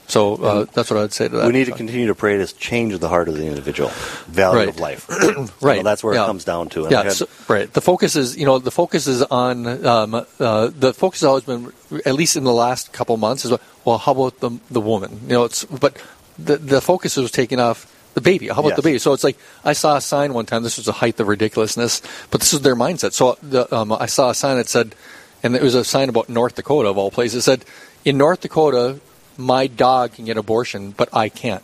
So 0.07 0.37
uh, 0.37 0.65
that's 0.73 0.89
what 0.89 1.01
I'd 1.03 1.13
say 1.13 1.27
to 1.27 1.37
that. 1.39 1.47
We 1.49 1.53
need 1.53 1.65
to 1.67 1.73
continue 1.73 2.07
to 2.07 2.15
pray 2.15 2.37
to 2.37 2.47
change 2.55 2.97
the 2.97 3.09
heart 3.09 3.27
of 3.29 3.35
the 3.37 3.45
individual, 3.47 3.91
value 4.29 4.59
Right. 4.61 4.69
of 4.69 4.79
life. 4.79 5.09
Right. 5.61 5.79
So 5.79 5.83
that's 5.83 6.05
where 6.05 6.15
Yeah. 6.15 6.23
it 6.23 6.27
comes 6.31 6.45
down 6.45 6.69
to. 6.71 6.83
And 6.85 6.93
yeah, 6.93 7.03
had- 7.03 7.13
so- 7.13 7.29
right. 7.49 7.67
The 7.73 7.81
focus 7.81 8.15
is, 8.15 8.37
you 8.37 8.47
know, 8.47 8.61
the 8.61 8.71
focus 8.71 9.09
is 9.09 9.23
on 9.23 9.67
um, 9.85 10.15
uh, 10.15 10.71
the 10.79 10.95
focus 10.95 11.23
has 11.23 11.27
always 11.27 11.43
been, 11.43 11.73
at 12.07 12.15
least 12.15 12.37
in 12.37 12.45
the 12.45 12.55
last 12.55 12.93
couple 12.93 13.17
months, 13.17 13.45
is 13.45 13.51
well, 13.85 13.99
how 13.99 14.13
about 14.13 14.39
the 14.39 14.51
the 14.71 14.81
woman? 14.81 15.11
You 15.27 15.33
know, 15.35 15.45
it's 15.45 15.65
but 15.65 15.99
the 16.39 16.57
the 16.57 16.81
focus 16.81 17.17
was 17.17 17.33
taken 17.33 17.59
off 17.59 17.91
the 18.17 18.21
baby. 18.23 18.49
How 18.49 18.61
about 18.61 18.71
Yes. 18.71 18.77
the 18.77 18.83
baby? 18.89 18.99
So 18.99 19.13
it's 19.13 19.23
like 19.23 19.37
I 19.65 19.75
saw 19.75 19.97
a 19.97 20.01
sign 20.01 20.33
one 20.33 20.47
time. 20.47 20.63
This 20.65 20.77
was 20.79 20.87
the 20.87 20.93
height 21.05 21.21
of 21.21 21.29
ridiculousness, 21.29 22.01
but 22.31 22.41
this 22.41 22.53
is 22.55 22.61
their 22.61 22.75
mindset. 22.75 23.13
So 23.13 23.37
the, 23.43 23.63
um, 23.75 23.93
I 23.93 24.07
saw 24.07 24.31
a 24.31 24.35
sign 24.35 24.57
that 24.57 24.69
said, 24.69 24.95
and 25.43 25.55
it 25.55 25.63
was 25.63 25.75
a 25.75 25.85
sign 25.85 26.09
about 26.09 26.29
North 26.29 26.55
Dakota 26.57 26.89
of 26.89 26.97
all 26.99 27.11
places. 27.11 27.37
It 27.43 27.43
said, 27.51 27.65
in 28.05 28.17
North 28.17 28.41
Dakota, 28.41 29.01
my 29.37 29.67
dog 29.67 30.15
can 30.15 30.25
get 30.25 30.37
abortion, 30.39 30.93
but 30.97 31.09
I 31.13 31.29
can't. 31.29 31.63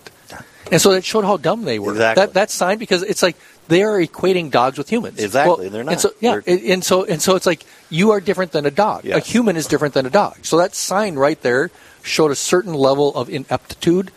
And 0.71 0.81
so 0.81 0.93
it 0.93 1.05
showed 1.05 1.25
how 1.25 1.37
dumb 1.39 1.65
they 1.65 1.79
were. 1.79 1.93
Exactly. 1.93 2.21
That 2.27 2.35
that 2.35 2.51
sign 2.51 2.79
because 2.79 3.03
it's 3.03 3.23
like 3.23 3.37
they 3.69 3.83
are 3.83 3.99
equating 3.99 4.51
dogs 4.51 4.77
with 4.79 4.89
humans. 4.89 5.19
Exactly, 5.19 5.69
they're 5.69 5.85
not. 5.85 5.93
And 5.93 6.01
so 6.01 6.11
yeah, 6.21 6.33
They're- 6.41 6.45
and- 6.47 6.65
and 6.73 6.85
so 6.85 7.05
and 7.05 7.21
so 7.21 7.35
it's 7.37 7.47
like 7.47 7.65
you 7.91 8.13
are 8.13 8.21
different 8.21 8.53
than 8.53 8.65
a 8.67 8.71
dog. 8.71 9.05
A 9.07 9.19
human 9.21 9.57
is 9.57 9.67
different 9.67 9.95
than 9.95 10.05
a 10.07 10.11
dog. 10.11 10.37
So 10.45 10.59
that 10.59 10.75
sign 10.75 11.17
right 11.17 11.41
there 11.43 11.71
showed 12.03 12.31
a 12.31 12.37
certain 12.37 12.75
level 12.75 13.15
of 13.17 13.29
ineptitude 13.29 14.13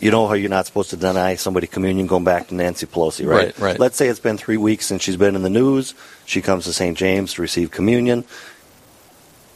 you 0.00 0.10
know 0.10 0.26
how 0.26 0.34
you're 0.34 0.50
not 0.50 0.66
supposed 0.66 0.90
to 0.90 0.96
deny 0.96 1.36
somebody 1.36 1.66
communion 1.66 2.06
going 2.06 2.24
back 2.24 2.48
to 2.48 2.54
Nancy 2.54 2.86
Pelosi, 2.86 3.26
right? 3.26 3.46
Right, 3.46 3.58
right. 3.58 3.80
Let's 3.80 3.96
say 3.96 4.08
it's 4.08 4.20
been 4.20 4.36
three 4.36 4.56
weeks 4.56 4.86
since 4.86 5.02
she's 5.02 5.16
been 5.16 5.36
in 5.36 5.42
the 5.42 5.50
news. 5.50 5.94
She 6.26 6.42
comes 6.42 6.64
to 6.64 6.72
St. 6.72 6.96
James 6.96 7.34
to 7.34 7.42
receive 7.42 7.70
communion. 7.70 8.24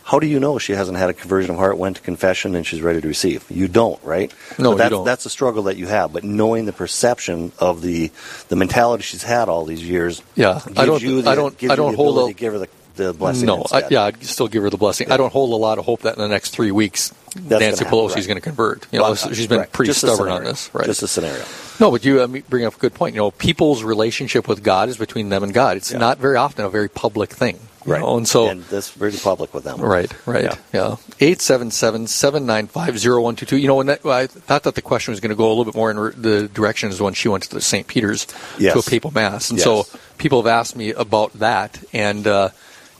How 0.08 0.18
do 0.18 0.26
you 0.26 0.40
know 0.40 0.58
she 0.58 0.72
hasn't 0.72 0.96
had 0.96 1.10
a 1.10 1.12
conversion 1.12 1.50
of 1.50 1.58
heart, 1.58 1.76
went 1.76 1.96
to 1.96 2.02
confession, 2.02 2.54
and 2.54 2.66
she's 2.66 2.80
ready 2.80 3.02
to 3.02 3.06
receive? 3.08 3.44
You 3.50 3.68
don't, 3.68 4.02
right? 4.02 4.32
No, 4.58 4.70
But 4.70 4.72
you 4.72 4.76
that's, 4.78 4.90
don't. 4.90 5.04
That's 5.04 5.26
a 5.26 5.30
struggle 5.30 5.64
that 5.64 5.76
you 5.76 5.86
have. 5.86 6.14
But 6.14 6.24
knowing 6.24 6.64
the 6.64 6.72
perception 6.72 7.52
of 7.58 7.82
the 7.82 8.10
the 8.48 8.56
mentality 8.56 9.02
she's 9.02 9.22
had 9.22 9.50
all 9.50 9.66
these 9.66 9.82
years, 9.86 10.22
Yeah, 10.34 10.62
gives 10.64 10.78
I 10.78 10.86
don't- 10.86 11.02
you 11.02 11.20
the, 11.20 11.30
I 11.30 11.34
don't- 11.34 11.62
I 11.70 11.76
don't 11.76 11.94
hold 11.94 12.30
to 12.30 12.34
give 12.34 12.54
her 12.54 12.58
the, 12.60 12.68
the 12.96 13.12
blessing. 13.12 13.44
No, 13.46 13.66
I, 13.70 13.82
yeah, 13.90 14.04
I'd 14.04 14.24
still 14.24 14.48
give 14.48 14.62
her 14.62 14.70
the 14.70 14.78
blessing. 14.78 15.12
I 15.12 15.18
don't 15.18 15.30
hold 15.32 15.50
a 15.52 15.56
lot 15.56 15.78
of 15.78 15.84
hope 15.84 16.00
that 16.00 16.16
in 16.16 16.22
the 16.22 16.28
next 16.28 16.50
three 16.50 16.70
weeks 16.72 17.12
That's 17.36 17.60
Nancy 17.60 17.84
Pelosi 17.84 18.16
is 18.16 18.26
going 18.26 18.38
to 18.38 18.40
convert. 18.40 18.86
You 18.90 19.00
know, 19.00 19.14
she's 19.14 19.44
uh, 19.44 19.48
been 19.48 19.58
right. 19.60 19.72
pretty 19.72 19.90
Just 19.90 20.00
stubborn 20.00 20.30
on 20.30 20.42
this, 20.42 20.70
right? 20.72 20.86
Just 20.86 21.02
a 21.02 21.06
scenario. 21.08 21.44
no, 21.80 21.90
but 21.90 22.02
you 22.06 22.26
bring 22.48 22.64
up 22.64 22.74
a 22.74 22.78
good 22.78 22.94
point. 22.94 23.14
You 23.14 23.20
know, 23.20 23.30
people's 23.30 23.82
relationship 23.82 24.48
with 24.48 24.62
God 24.62 24.88
is 24.88 24.96
between 24.96 25.28
them 25.28 25.42
and 25.42 25.52
God. 25.52 25.76
It's 25.76 25.92
Yeah. 25.92 25.98
not 25.98 26.16
very 26.16 26.36
often 26.36 26.64
a 26.64 26.70
very 26.70 26.88
public 26.88 27.28
thing, 27.30 27.58
Right. 27.86 28.00
know, 28.00 28.16
and 28.16 28.26
so. 28.28 28.48
and 28.48 28.62
that's 28.64 28.90
pretty 28.90 29.18
public 29.18 29.54
with 29.54 29.64
them. 29.64 29.80
Right, 29.80 30.12
right, 30.26 30.44
Yeah. 30.44 30.54
yeah. 30.72 30.96
Eight 31.20 31.40
seven 31.40 31.70
seven 31.70 32.06
seven 32.06 32.44
nine 32.46 32.66
five 32.66 32.98
zero 32.98 33.22
one 33.22 33.36
two 33.36 33.46
two. 33.46 33.56
You 33.56 33.66
know, 33.68 33.76
when 33.76 33.86
that, 33.86 34.04
I 34.04 34.26
thought 34.26 34.64
that 34.64 34.74
the 34.74 34.82
question 34.82 35.12
was 35.12 35.20
going 35.20 35.30
to 35.30 35.36
go 35.36 35.46
a 35.46 35.50
little 35.54 35.64
bit 35.64 35.74
more 35.74 35.90
in 35.90 36.20
the 36.20 36.48
direction 36.48 36.88
as 36.90 37.00
when 37.00 37.14
she 37.14 37.28
went 37.28 37.44
to 37.44 37.50
the 37.54 37.60
St. 37.60 37.86
Peter's 37.86 38.26
Yes. 38.58 38.72
to 38.74 38.80
a 38.80 38.82
papal 38.82 39.10
mass, 39.10 39.50
and 39.50 39.58
Yes. 39.58 39.64
so 39.64 39.86
people 40.18 40.42
have 40.42 40.46
asked 40.48 40.76
me 40.76 40.92
about 40.92 41.32
that, 41.38 41.82
and 41.92 42.26
uh, 42.26 42.48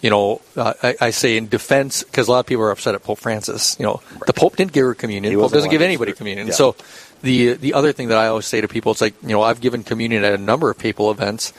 you 0.00 0.10
know, 0.10 0.40
uh, 0.56 0.74
I, 0.82 0.96
I 1.00 1.10
say 1.10 1.36
in 1.36 1.48
defense 1.48 2.02
because 2.04 2.28
a 2.28 2.30
lot 2.30 2.40
of 2.40 2.46
people 2.46 2.62
are 2.64 2.70
upset 2.70 2.94
at 2.94 3.02
Pope 3.02 3.18
Francis. 3.18 3.76
You 3.80 3.84
know, 3.86 4.00
the 4.26 4.32
Pope 4.32 4.54
didn't 4.56 4.72
give 4.72 4.84
her 4.86 4.94
communion. 4.94 5.32
He 5.32 5.36
Pope 5.38 5.50
doesn't 5.52 5.70
give 5.70 5.82
anybody 5.82 6.12
serve. 6.12 6.18
communion. 6.18 6.46
Yeah. 6.48 6.52
So 6.54 6.76
the 7.22 7.54
the 7.54 7.74
other 7.74 7.92
thing 7.92 8.08
that 8.08 8.18
I 8.18 8.28
always 8.28 8.46
say 8.46 8.60
to 8.60 8.68
people, 8.68 8.92
it's 8.92 9.00
like 9.00 9.14
you 9.22 9.30
know, 9.30 9.42
I've 9.42 9.60
given 9.60 9.82
communion 9.82 10.22
at 10.24 10.32
a 10.34 10.38
number 10.38 10.70
of 10.70 10.78
papal 10.78 11.10
events. 11.10 11.52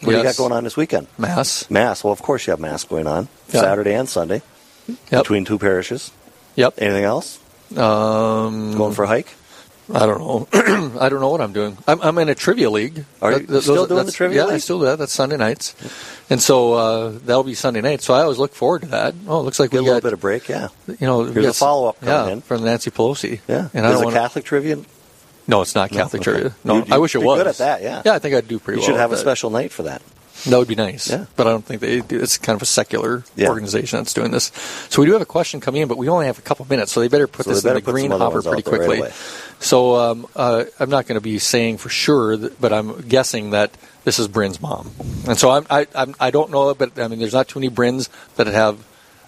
what 0.00 0.12
do 0.12 0.16
you 0.18 0.22
got 0.22 0.36
going 0.36 0.52
on 0.52 0.64
this 0.64 0.76
weekend? 0.76 1.06
Mass. 1.18 1.68
Mass. 1.70 2.04
Well, 2.04 2.12
of 2.12 2.22
course 2.22 2.46
you 2.46 2.50
have 2.52 2.60
Mass 2.60 2.84
going 2.84 3.06
on 3.06 3.28
Yeah. 3.52 3.60
Saturday 3.62 3.94
and 3.94 4.08
Sunday 4.08 4.42
Yep. 5.10 5.22
between 5.22 5.44
two 5.44 5.58
parishes. 5.58 6.10
Yep. 6.56 6.74
Anything 6.78 7.04
else? 7.04 7.38
Um, 7.76 8.74
Going 8.76 8.94
for 8.94 9.04
a 9.04 9.08
hike? 9.08 9.34
I 9.92 10.04
don't 10.06 10.18
know. 10.18 10.48
I 11.00 11.08
don't 11.08 11.20
know 11.20 11.30
what 11.30 11.40
I'm 11.40 11.52
doing. 11.54 11.78
I'm, 11.86 12.00
I'm 12.02 12.18
in 12.18 12.28
a 12.28 12.34
trivia 12.34 12.68
league. 12.68 13.04
Are 13.22 13.32
you 13.38 13.46
Th- 13.46 13.62
still 13.62 13.86
doing 13.86 14.04
the 14.06 14.12
trivia 14.12 14.46
Yeah, 14.46 14.52
I 14.54 14.58
still 14.58 14.78
do 14.80 14.84
that. 14.86 14.98
That's 14.98 15.12
Sunday 15.12 15.36
nights, 15.38 15.74
and 16.28 16.42
so 16.42 16.74
uh, 16.74 17.08
that'll 17.24 17.42
be 17.44 17.54
Sunday 17.54 17.80
night. 17.80 18.02
So 18.02 18.12
I 18.14 18.20
always 18.22 18.38
look 18.38 18.52
forward 18.54 18.82
to 18.82 18.88
that. 18.88 19.14
Oh, 19.26 19.40
it 19.40 19.44
looks 19.44 19.58
like 19.58 19.72
we 19.72 19.78
Get 19.78 19.80
a 19.80 19.84
little 19.84 20.00
bit 20.02 20.12
of 20.12 20.20
break, 20.20 20.48
yeah. 20.48 20.68
you 20.86 20.96
know 21.06 21.20
we 21.20 21.32
Here's 21.32 21.46
a 21.46 21.52
follow-up 21.54 22.00
coming 22.00 22.14
yeah, 22.28 22.32
in. 22.34 22.40
from 22.42 22.64
Nancy 22.64 22.90
Pelosi. 22.90 23.40
Yeah. 23.48 23.68
and 23.72 23.86
I 23.86 23.90
Is 23.90 23.94
don't 23.94 24.02
it 24.02 24.04
want 24.06 24.16
Catholic 24.16 24.44
trivia? 24.44 24.76
No, 25.46 25.62
it's 25.62 25.74
not 25.74 25.90
Catholic 25.90 26.20
okay. 26.20 26.32
trivia. 26.32 26.54
No, 26.64 26.76
You'd- 26.78 26.92
I 26.92 26.98
wish 26.98 27.14
it 27.14 27.22
was 27.22 27.38
good 27.38 27.46
at 27.46 27.56
that, 27.56 27.80
yeah. 27.82 28.02
Yeah, 28.04 28.12
I 28.14 28.18
think 28.18 28.34
I'd 28.34 28.46
do 28.46 28.58
pretty 28.58 28.80
You 28.80 28.82
well. 28.82 28.88
should 28.94 29.00
have 29.00 29.10
a 29.12 29.14
that. 29.14 29.20
special 29.20 29.48
night 29.48 29.72
for 29.72 29.84
that. 29.84 30.02
That 30.44 30.56
would 30.58 30.68
be 30.68 30.74
nice. 30.76 31.10
Yeah. 31.10 31.26
But 31.36 31.46
I 31.46 31.50
don't 31.50 31.64
think 31.64 31.80
they 31.80 32.00
do. 32.00 32.20
It's 32.20 32.38
kind 32.38 32.54
of 32.56 32.62
a 32.62 32.66
secular 32.66 33.24
Yeah. 33.36 33.48
organization 33.48 33.98
that's 33.98 34.14
doing 34.14 34.30
this. 34.30 34.52
So 34.88 35.02
we 35.02 35.06
do 35.06 35.12
have 35.12 35.22
a 35.22 35.26
question 35.26 35.60
coming 35.60 35.82
in, 35.82 35.88
but 35.88 35.98
we 35.98 36.08
only 36.08 36.26
have 36.26 36.38
a 36.38 36.42
couple 36.42 36.66
minutes, 36.70 36.92
so 36.92 37.00
they 37.00 37.08
better 37.08 37.26
put 37.26 37.44
So 37.44 37.50
this 37.52 37.62
they 37.62 37.70
in 37.70 37.74
the 37.74 37.80
green 37.80 38.10
hopper 38.10 38.42
pretty 38.42 38.62
there 38.62 38.78
right 38.78 38.86
quickly. 38.88 39.10
so 39.58 39.96
um, 39.96 40.26
uh, 40.36 40.64
I'm 40.78 40.90
not 40.90 41.06
going 41.06 41.16
to 41.16 41.20
be 41.22 41.38
saying 41.38 41.78
for 41.78 41.88
sure, 41.88 42.36
that, 42.36 42.60
but 42.60 42.72
I'm 42.72 43.00
guessing 43.02 43.50
that 43.50 43.72
this 44.04 44.18
is 44.18 44.28
Bryn's 44.28 44.60
mom. 44.60 44.90
And 45.26 45.38
so 45.38 45.50
I'm, 45.50 45.66
I, 45.70 45.86
I'm, 45.94 46.14
I 46.20 46.30
don't 46.30 46.50
know, 46.50 46.72
but 46.74 46.98
I 46.98 47.08
mean, 47.08 47.18
there's 47.18 47.34
not 47.34 47.48
too 47.48 47.58
many 47.60 47.70
Bryns 47.70 48.08
that 48.36 48.46
have 48.46 48.78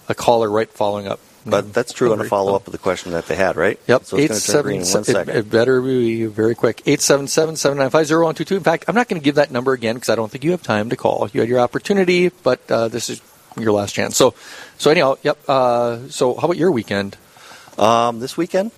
a 0.09 0.15
caller 0.15 0.49
right 0.51 0.71
following 0.71 1.07
up. 1.09 1.21
But 1.47 1.73
that's 1.73 1.93
true 1.93 2.13
on 2.13 2.21
a 2.21 2.25
follow 2.25 2.55
up 2.55 2.67
of 2.67 2.73
the 2.73 2.79
question 2.79 3.13
that 3.13 3.27
they 3.27 3.35
had, 3.37 3.57
right? 3.57 3.79
Yep, 3.87 4.05
So 4.05 4.17
it's 4.19 4.29
going 4.29 4.41
to 4.41 4.53
turn 4.53 4.63
green 4.63 4.83
in 4.83 4.87
one 5.17 5.29
it, 5.29 5.37
it 5.37 5.51
better 5.51 5.81
be 5.81 6.27
very 6.27 6.55
quick. 6.55 6.83
877-795-0122. 6.85 8.57
In 8.57 8.63
fact, 8.63 8.85
I'm 8.89 8.95
not 8.95 9.09
going 9.09 9.21
to 9.21 9.25
give 9.25 9.37
that 9.37 9.51
number 9.51 9.73
again 9.73 9.95
because 9.95 10.09
I 10.11 10.17
don't 10.17 10.31
think 10.31 10.45
you 10.45 10.51
have 10.51 10.63
time 10.63 10.91
to 10.91 10.97
call. 10.97 11.29
You 11.33 11.41
had 11.41 11.49
your 11.49 11.61
opportunity, 11.61 12.29
but 12.29 12.61
uh, 12.71 12.89
this 12.89 13.09
is 13.09 13.23
your 13.59 13.73
last 13.73 13.95
chance. 13.95 14.17
So, 14.17 14.35
so 14.79 14.91
anyhow, 14.91 15.17
yep. 15.23 15.39
Uh, 15.49 16.09
so, 16.09 16.35
how 16.35 16.45
about 16.45 16.57
your 16.57 16.71
weekend? 16.71 17.17
Um, 17.79 18.21
this 18.21 18.37
weekend, 18.37 18.71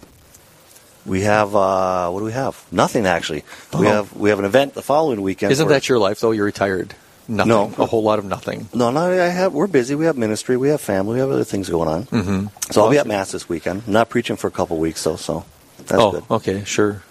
we 1.04 1.22
have 1.22 1.54
uh, 1.56 2.10
what 2.10 2.20
do 2.20 2.24
we 2.24 2.32
have? 2.32 2.64
Nothing 2.70 3.06
actually. 3.06 3.44
We 3.74 3.86
Oh. 3.86 3.90
have 3.90 4.16
we 4.16 4.30
have 4.30 4.38
an 4.38 4.44
event 4.44 4.74
the 4.74 4.82
following 4.82 5.20
weekend. 5.20 5.50
Isn't 5.52 5.68
that 5.68 5.88
your 5.88 5.98
life 5.98 6.20
though? 6.20 6.30
You're 6.30 6.44
retired. 6.44 6.94
Nothing. 7.28 7.48
No. 7.48 7.72
a 7.78 7.86
whole 7.86 8.02
lot 8.02 8.18
of 8.18 8.24
nothing. 8.24 8.68
No, 8.74 8.90
no. 8.90 9.00
I 9.00 9.28
have. 9.28 9.52
We're 9.52 9.68
busy. 9.68 9.94
We 9.94 10.06
have 10.06 10.16
ministry. 10.16 10.56
We 10.56 10.68
have 10.68 10.80
family. 10.80 11.14
We 11.14 11.20
have 11.20 11.30
other 11.30 11.44
things 11.44 11.68
going 11.70 11.88
on. 11.88 12.04
Mm-hmm. 12.06 12.46
So 12.72 12.82
I'll 12.82 12.90
be 12.90 12.98
at 12.98 13.06
mass 13.06 13.32
this 13.32 13.48
weekend. 13.48 13.84
I'm 13.86 13.92
not 13.92 14.08
preaching 14.08 14.36
for 14.36 14.48
a 14.48 14.50
couple 14.50 14.76
weeks 14.78 15.04
though, 15.04 15.16
so 15.16 15.44
that's 15.78 15.92
oh, 15.92 16.12
good. 16.12 16.24
okay, 16.30 16.64
sure. 16.64 17.02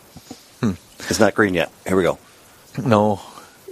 It's 1.10 1.20
not 1.20 1.34
green 1.34 1.54
yet. 1.54 1.72
Here 1.88 1.96
we 1.96 2.04
go. 2.04 2.20
No. 2.84 3.22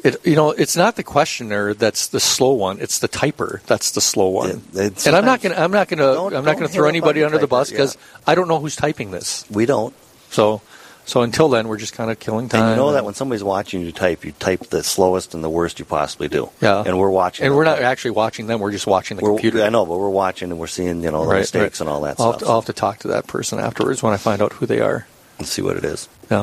It, 0.03 0.25
you 0.25 0.35
know, 0.35 0.51
it's 0.51 0.77
not 0.77 0.95
the 0.95 1.03
questioner 1.03 1.73
that's 1.73 2.07
the 2.07 2.19
slow 2.19 2.53
one. 2.53 2.79
It's 2.79 2.99
the 2.99 3.09
typer 3.09 3.61
that's 3.63 3.91
the 3.91 4.01
slow 4.01 4.29
one. 4.29 4.63
It- 4.73 5.05
and 5.05 5.15
I'm 5.15 5.25
not 5.25 5.41
going. 5.41 5.53
to 5.53 5.61
I'm 5.61 5.71
not 5.71 5.89
going 5.89 5.99
to. 5.99 6.37
I'm 6.37 6.45
not 6.45 6.55
going 6.55 6.67
to 6.67 6.73
throw 6.73 6.87
anybody 6.87 7.19
the 7.19 7.25
under 7.25 7.37
the 7.37 7.47
typer, 7.47 7.49
bus 7.49 7.69
because 7.69 7.95
yeah. 7.95 8.19
I 8.27 8.35
don't 8.35 8.47
know 8.47 8.59
who's 8.59 8.75
typing 8.75 9.11
this. 9.11 9.45
We 9.49 9.65
don't. 9.65 9.93
So, 10.31 10.61
so 11.09 11.21
until 11.23 11.49
then, 11.49 11.67
we're 11.67 11.77
just 11.77 11.93
kind 11.93 12.11
of 12.11 12.19
killing 12.19 12.47
time. 12.49 12.61
And 12.61 12.69
you 12.71 12.75
know 12.75 12.91
that 12.93 13.03
when 13.03 13.13
somebody's 13.15 13.43
watching 13.43 13.81
you 13.81 13.91
type, 13.91 14.23
you 14.23 14.31
type 14.31 14.67
the 14.69 14.83
slowest 14.83 15.33
and 15.33 15.43
the 15.43 15.49
worst 15.49 15.79
you 15.79 15.85
possibly 15.85 16.27
do. 16.27 16.49
Yeah. 16.61 16.83
And 16.85 16.97
we're 16.99 17.09
watching. 17.09 17.45
and 17.47 17.55
we're 17.55 17.63
not 17.65 17.79
actually 17.81 18.11
watching 18.11 18.47
them. 18.47 18.59
We're 18.59 18.71
just 18.71 18.87
watching 18.87 19.17
the 19.17 19.23
We're- 19.23 19.35
computer. 19.35 19.63
I 19.63 19.69
know, 19.69 19.85
but 19.85 19.97
we're 19.97 20.09
watching 20.09 20.51
and 20.51 20.59
we're 20.59 20.67
seeing, 20.67 21.01
you 21.03 21.11
know, 21.11 21.23
the 21.23 21.31
Right, 21.31 21.39
mistakes 21.39 21.79
right. 21.79 21.85
and 21.87 21.89
all 21.89 22.01
that 22.01 22.19
I'll 22.19 22.33
stuff. 22.33 22.33
have, 22.33 22.39
to, 22.41 22.45
I'll 22.47 22.55
have 22.61 22.65
to 22.67 22.73
talk 22.73 22.99
to 22.99 23.07
that 23.09 23.27
person 23.27 23.59
afterwards 23.59 24.01
when 24.03 24.13
I 24.13 24.17
find 24.17 24.41
out 24.41 24.53
who 24.53 24.65
they 24.65 24.79
are. 24.81 25.07
Let's 25.39 25.51
see 25.51 25.61
what 25.61 25.75
it 25.77 25.83
is. 25.85 26.07
Yeah. 26.29 26.37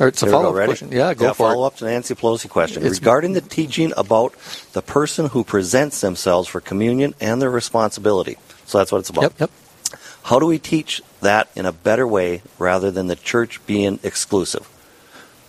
All 0.00 0.04
right, 0.06 0.14
so 0.16 0.26
Here 0.26 0.32
we 0.34 0.38
go. 0.38 0.42
follow 0.44 0.58
up 0.60 0.64
question. 0.66 0.92
Yeah, 0.92 1.14
go 1.14 1.28
for 1.30 1.34
follow 1.34 1.64
it. 1.64 1.66
up 1.68 1.76
to 1.76 1.84
Nancy 1.86 2.14
Pelosi 2.14 2.48
question 2.48 2.82
It's- 2.82 3.00
regarding 3.00 3.32
the 3.32 3.40
teaching 3.40 3.92
about 3.96 4.34
the 4.72 4.82
person 4.82 5.26
who 5.26 5.42
presents 5.44 6.00
themselves 6.00 6.46
for 6.48 6.60
communion 6.60 7.14
and 7.20 7.42
their 7.42 7.50
responsibility. 7.50 8.36
So 8.66 8.78
that's 8.78 8.92
what 8.92 8.98
it's 8.98 9.10
about. 9.10 9.22
Yep, 9.22 9.40
yep. 9.40 9.50
How 10.24 10.38
do 10.38 10.46
we 10.46 10.58
teach 10.58 11.02
that 11.20 11.48
in 11.54 11.66
a 11.66 11.72
better 11.72 12.06
way 12.06 12.42
rather 12.58 12.90
than 12.90 13.06
the 13.06 13.16
church 13.16 13.64
being 13.66 13.98
exclusive? 14.02 14.68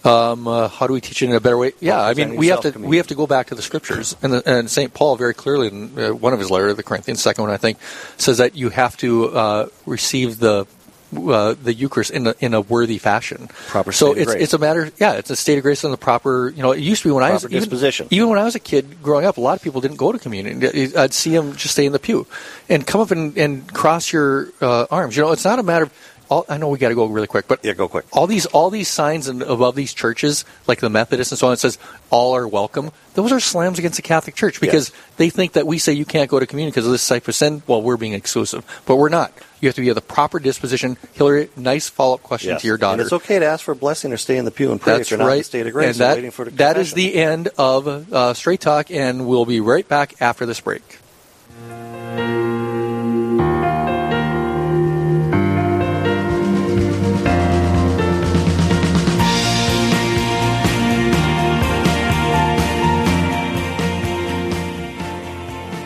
Um, 0.04 0.48
uh, 0.48 0.70
how 0.70 0.88
do 0.88 0.94
we 0.94 1.02
teach 1.02 1.22
it 1.22 1.30
in 1.30 1.36
a 1.36 1.42
better 1.42 1.58
way? 1.58 1.74
Yeah, 1.82 2.00
I 2.02 2.14
mean, 2.14 2.38
we 2.38 2.48
have 2.48 2.62
to 2.62 2.72
we 2.72 2.98
have 2.98 3.08
to 3.08 3.16
go 3.16 3.28
back 3.28 3.48
to 3.48 3.56
the 3.56 3.62
scriptures, 3.62 4.16
and, 4.22 4.32
the, 4.32 4.50
and 4.50 4.70
Saint 4.70 4.94
Paul 4.94 5.18
very 5.18 5.34
clearly 5.34 5.68
in 5.68 6.00
uh, 6.00 6.14
one 6.14 6.32
of 6.32 6.40
his 6.40 6.50
letters, 6.50 6.78
the 6.78 6.84
Corinthians, 6.84 7.22
second 7.22 7.44
one 7.44 7.52
I 7.52 7.58
think, 7.58 7.80
says 8.18 8.38
that 8.38 8.56
you 8.56 8.70
have 8.70 8.96
to 8.98 9.28
uh, 9.28 9.68
receive 9.86 10.40
the 10.40 10.68
uh, 11.16 11.56
the 11.62 11.74
Eucharist 11.74 12.12
in 12.12 12.28
a, 12.28 12.36
in 12.40 12.54
a 12.54 12.62
worthy 12.62 12.98
fashion. 12.98 13.48
Proper 13.68 13.92
So 13.92 14.12
of 14.12 14.18
it's 14.18 14.34
it's 14.34 14.54
a 14.54 14.58
matter, 14.58 14.92
yeah, 14.98 15.14
it's 15.14 15.30
a 15.30 15.36
state 15.36 15.58
of 15.58 15.64
grace 15.64 15.84
and 15.84 15.94
the 15.94 15.98
proper. 15.98 16.50
You 16.50 16.62
know, 16.64 16.72
it 16.72 16.80
used 16.82 17.04
to 17.04 17.10
be 17.10 17.14
when 17.14 17.24
I 17.24 17.32
was 17.32 17.42
Proper 17.44 17.56
even, 17.56 17.64
disposition. 17.70 18.08
even 18.12 18.30
when 18.30 18.40
I 18.40 18.44
was 18.44 18.56
a 18.56 18.60
kid 18.60 19.02
growing 19.02 19.26
up, 19.26 19.38
a 19.38 19.42
lot 19.42 19.56
of 19.58 19.62
people 19.64 19.82
didn't 19.82 19.98
go 19.98 20.12
to 20.12 20.20
communion. 20.20 20.64
I'd 20.98 21.14
see 21.14 21.32
them 21.32 21.56
just 21.56 21.74
stay 21.74 21.86
in 21.86 21.92
the 21.92 22.00
pew 22.00 22.28
and 22.70 22.86
come 22.86 23.02
up 23.02 23.12
and, 23.12 23.38
and 23.38 23.72
cross 23.74 24.12
your 24.14 24.50
uh, 24.62 24.86
arms. 24.92 25.16
You 25.18 25.24
know, 25.24 25.32
it's 25.32 25.46
not 25.46 25.60
a 25.60 25.64
matter 25.64 25.86
of. 25.86 25.94
All, 26.32 26.46
I 26.48 26.58
know 26.60 26.70
we 26.70 26.78
got 26.78 26.90
to 26.90 26.94
go 26.96 27.08
really 27.08 27.26
quick, 27.26 27.48
but 27.48 27.66
Yeah, 27.66 27.74
go 27.74 27.88
quick. 27.88 28.06
all 28.12 28.28
these 28.28 28.46
all 28.46 28.70
these 28.70 28.88
signs 28.88 29.28
in, 29.28 29.42
above 29.42 29.74
these 29.74 29.96
churches, 29.96 30.46
like 30.68 30.80
the 30.80 30.88
Methodist 30.88 31.32
and 31.32 31.40
so 31.40 31.48
on, 31.48 31.54
it 31.54 31.60
says 31.60 31.80
all 32.12 32.36
are 32.36 32.48
welcome. 32.48 32.92
Those 33.16 33.32
are 33.32 33.40
slams 33.40 33.80
against 33.80 33.96
the 33.96 34.04
Catholic 34.04 34.36
Church 34.36 34.62
because 34.62 34.92
they 35.18 35.32
think 35.32 35.54
that 35.54 35.66
we 35.66 35.80
say 35.80 35.94
you 35.94 36.06
can't 36.06 36.30
go 36.30 36.40
to 36.40 36.46
communion 36.46 36.70
because 36.70 36.86
of 36.86 36.92
this 36.92 37.08
type 37.08 37.28
of 37.28 37.34
sin. 37.34 37.64
Well, 37.66 37.82
we're 37.82 37.98
being 37.98 38.14
exclusive, 38.14 38.64
but 38.86 38.98
we're 38.98 39.10
not. 39.10 39.34
You 39.62 39.68
have 39.68 39.76
to 39.76 39.82
be 39.82 39.90
of 39.90 39.96
the 39.96 40.02
proper 40.02 40.40
disposition. 40.40 40.98
Hillary, 41.14 41.50
nice 41.58 41.90
follow 41.90 42.16
up 42.16 42.24
question 42.24 42.52
Yes. 42.52 42.62
to 42.62 42.68
your 42.68 42.78
daughter. 42.78 42.94
And 42.94 43.02
it's 43.02 43.14
okay 43.14 43.40
to 43.40 43.46
ask 43.46 43.64
for 43.66 43.72
a 43.72 43.76
blessing 43.76 44.14
or 44.14 44.18
stay 44.18 44.38
in 44.38 44.46
the 44.46 44.52
pew 44.52 44.72
and 44.72 44.80
pray 44.80 44.94
That's 44.98 45.08
if 45.08 45.12
you're 45.12 45.20
not 45.20 45.32
in 45.32 45.38
the 45.40 45.44
state 45.44 45.68
of 45.68 45.74
grace 45.74 45.88
and 45.88 45.96
that, 45.98 46.16
waiting 46.16 46.32
for 46.32 46.46
the 46.46 46.52
that 46.52 46.78
is 46.78 46.94
the 46.94 47.16
end 47.16 47.50
of 47.58 48.14
uh, 48.14 48.34
Straight 48.34 48.62
Talk, 48.62 48.92
and 48.92 49.28
we'll 49.28 49.46
be 49.46 49.60
right 49.60 49.88
back 49.88 50.22
after 50.22 50.46
this 50.46 50.60
break. 50.62 50.99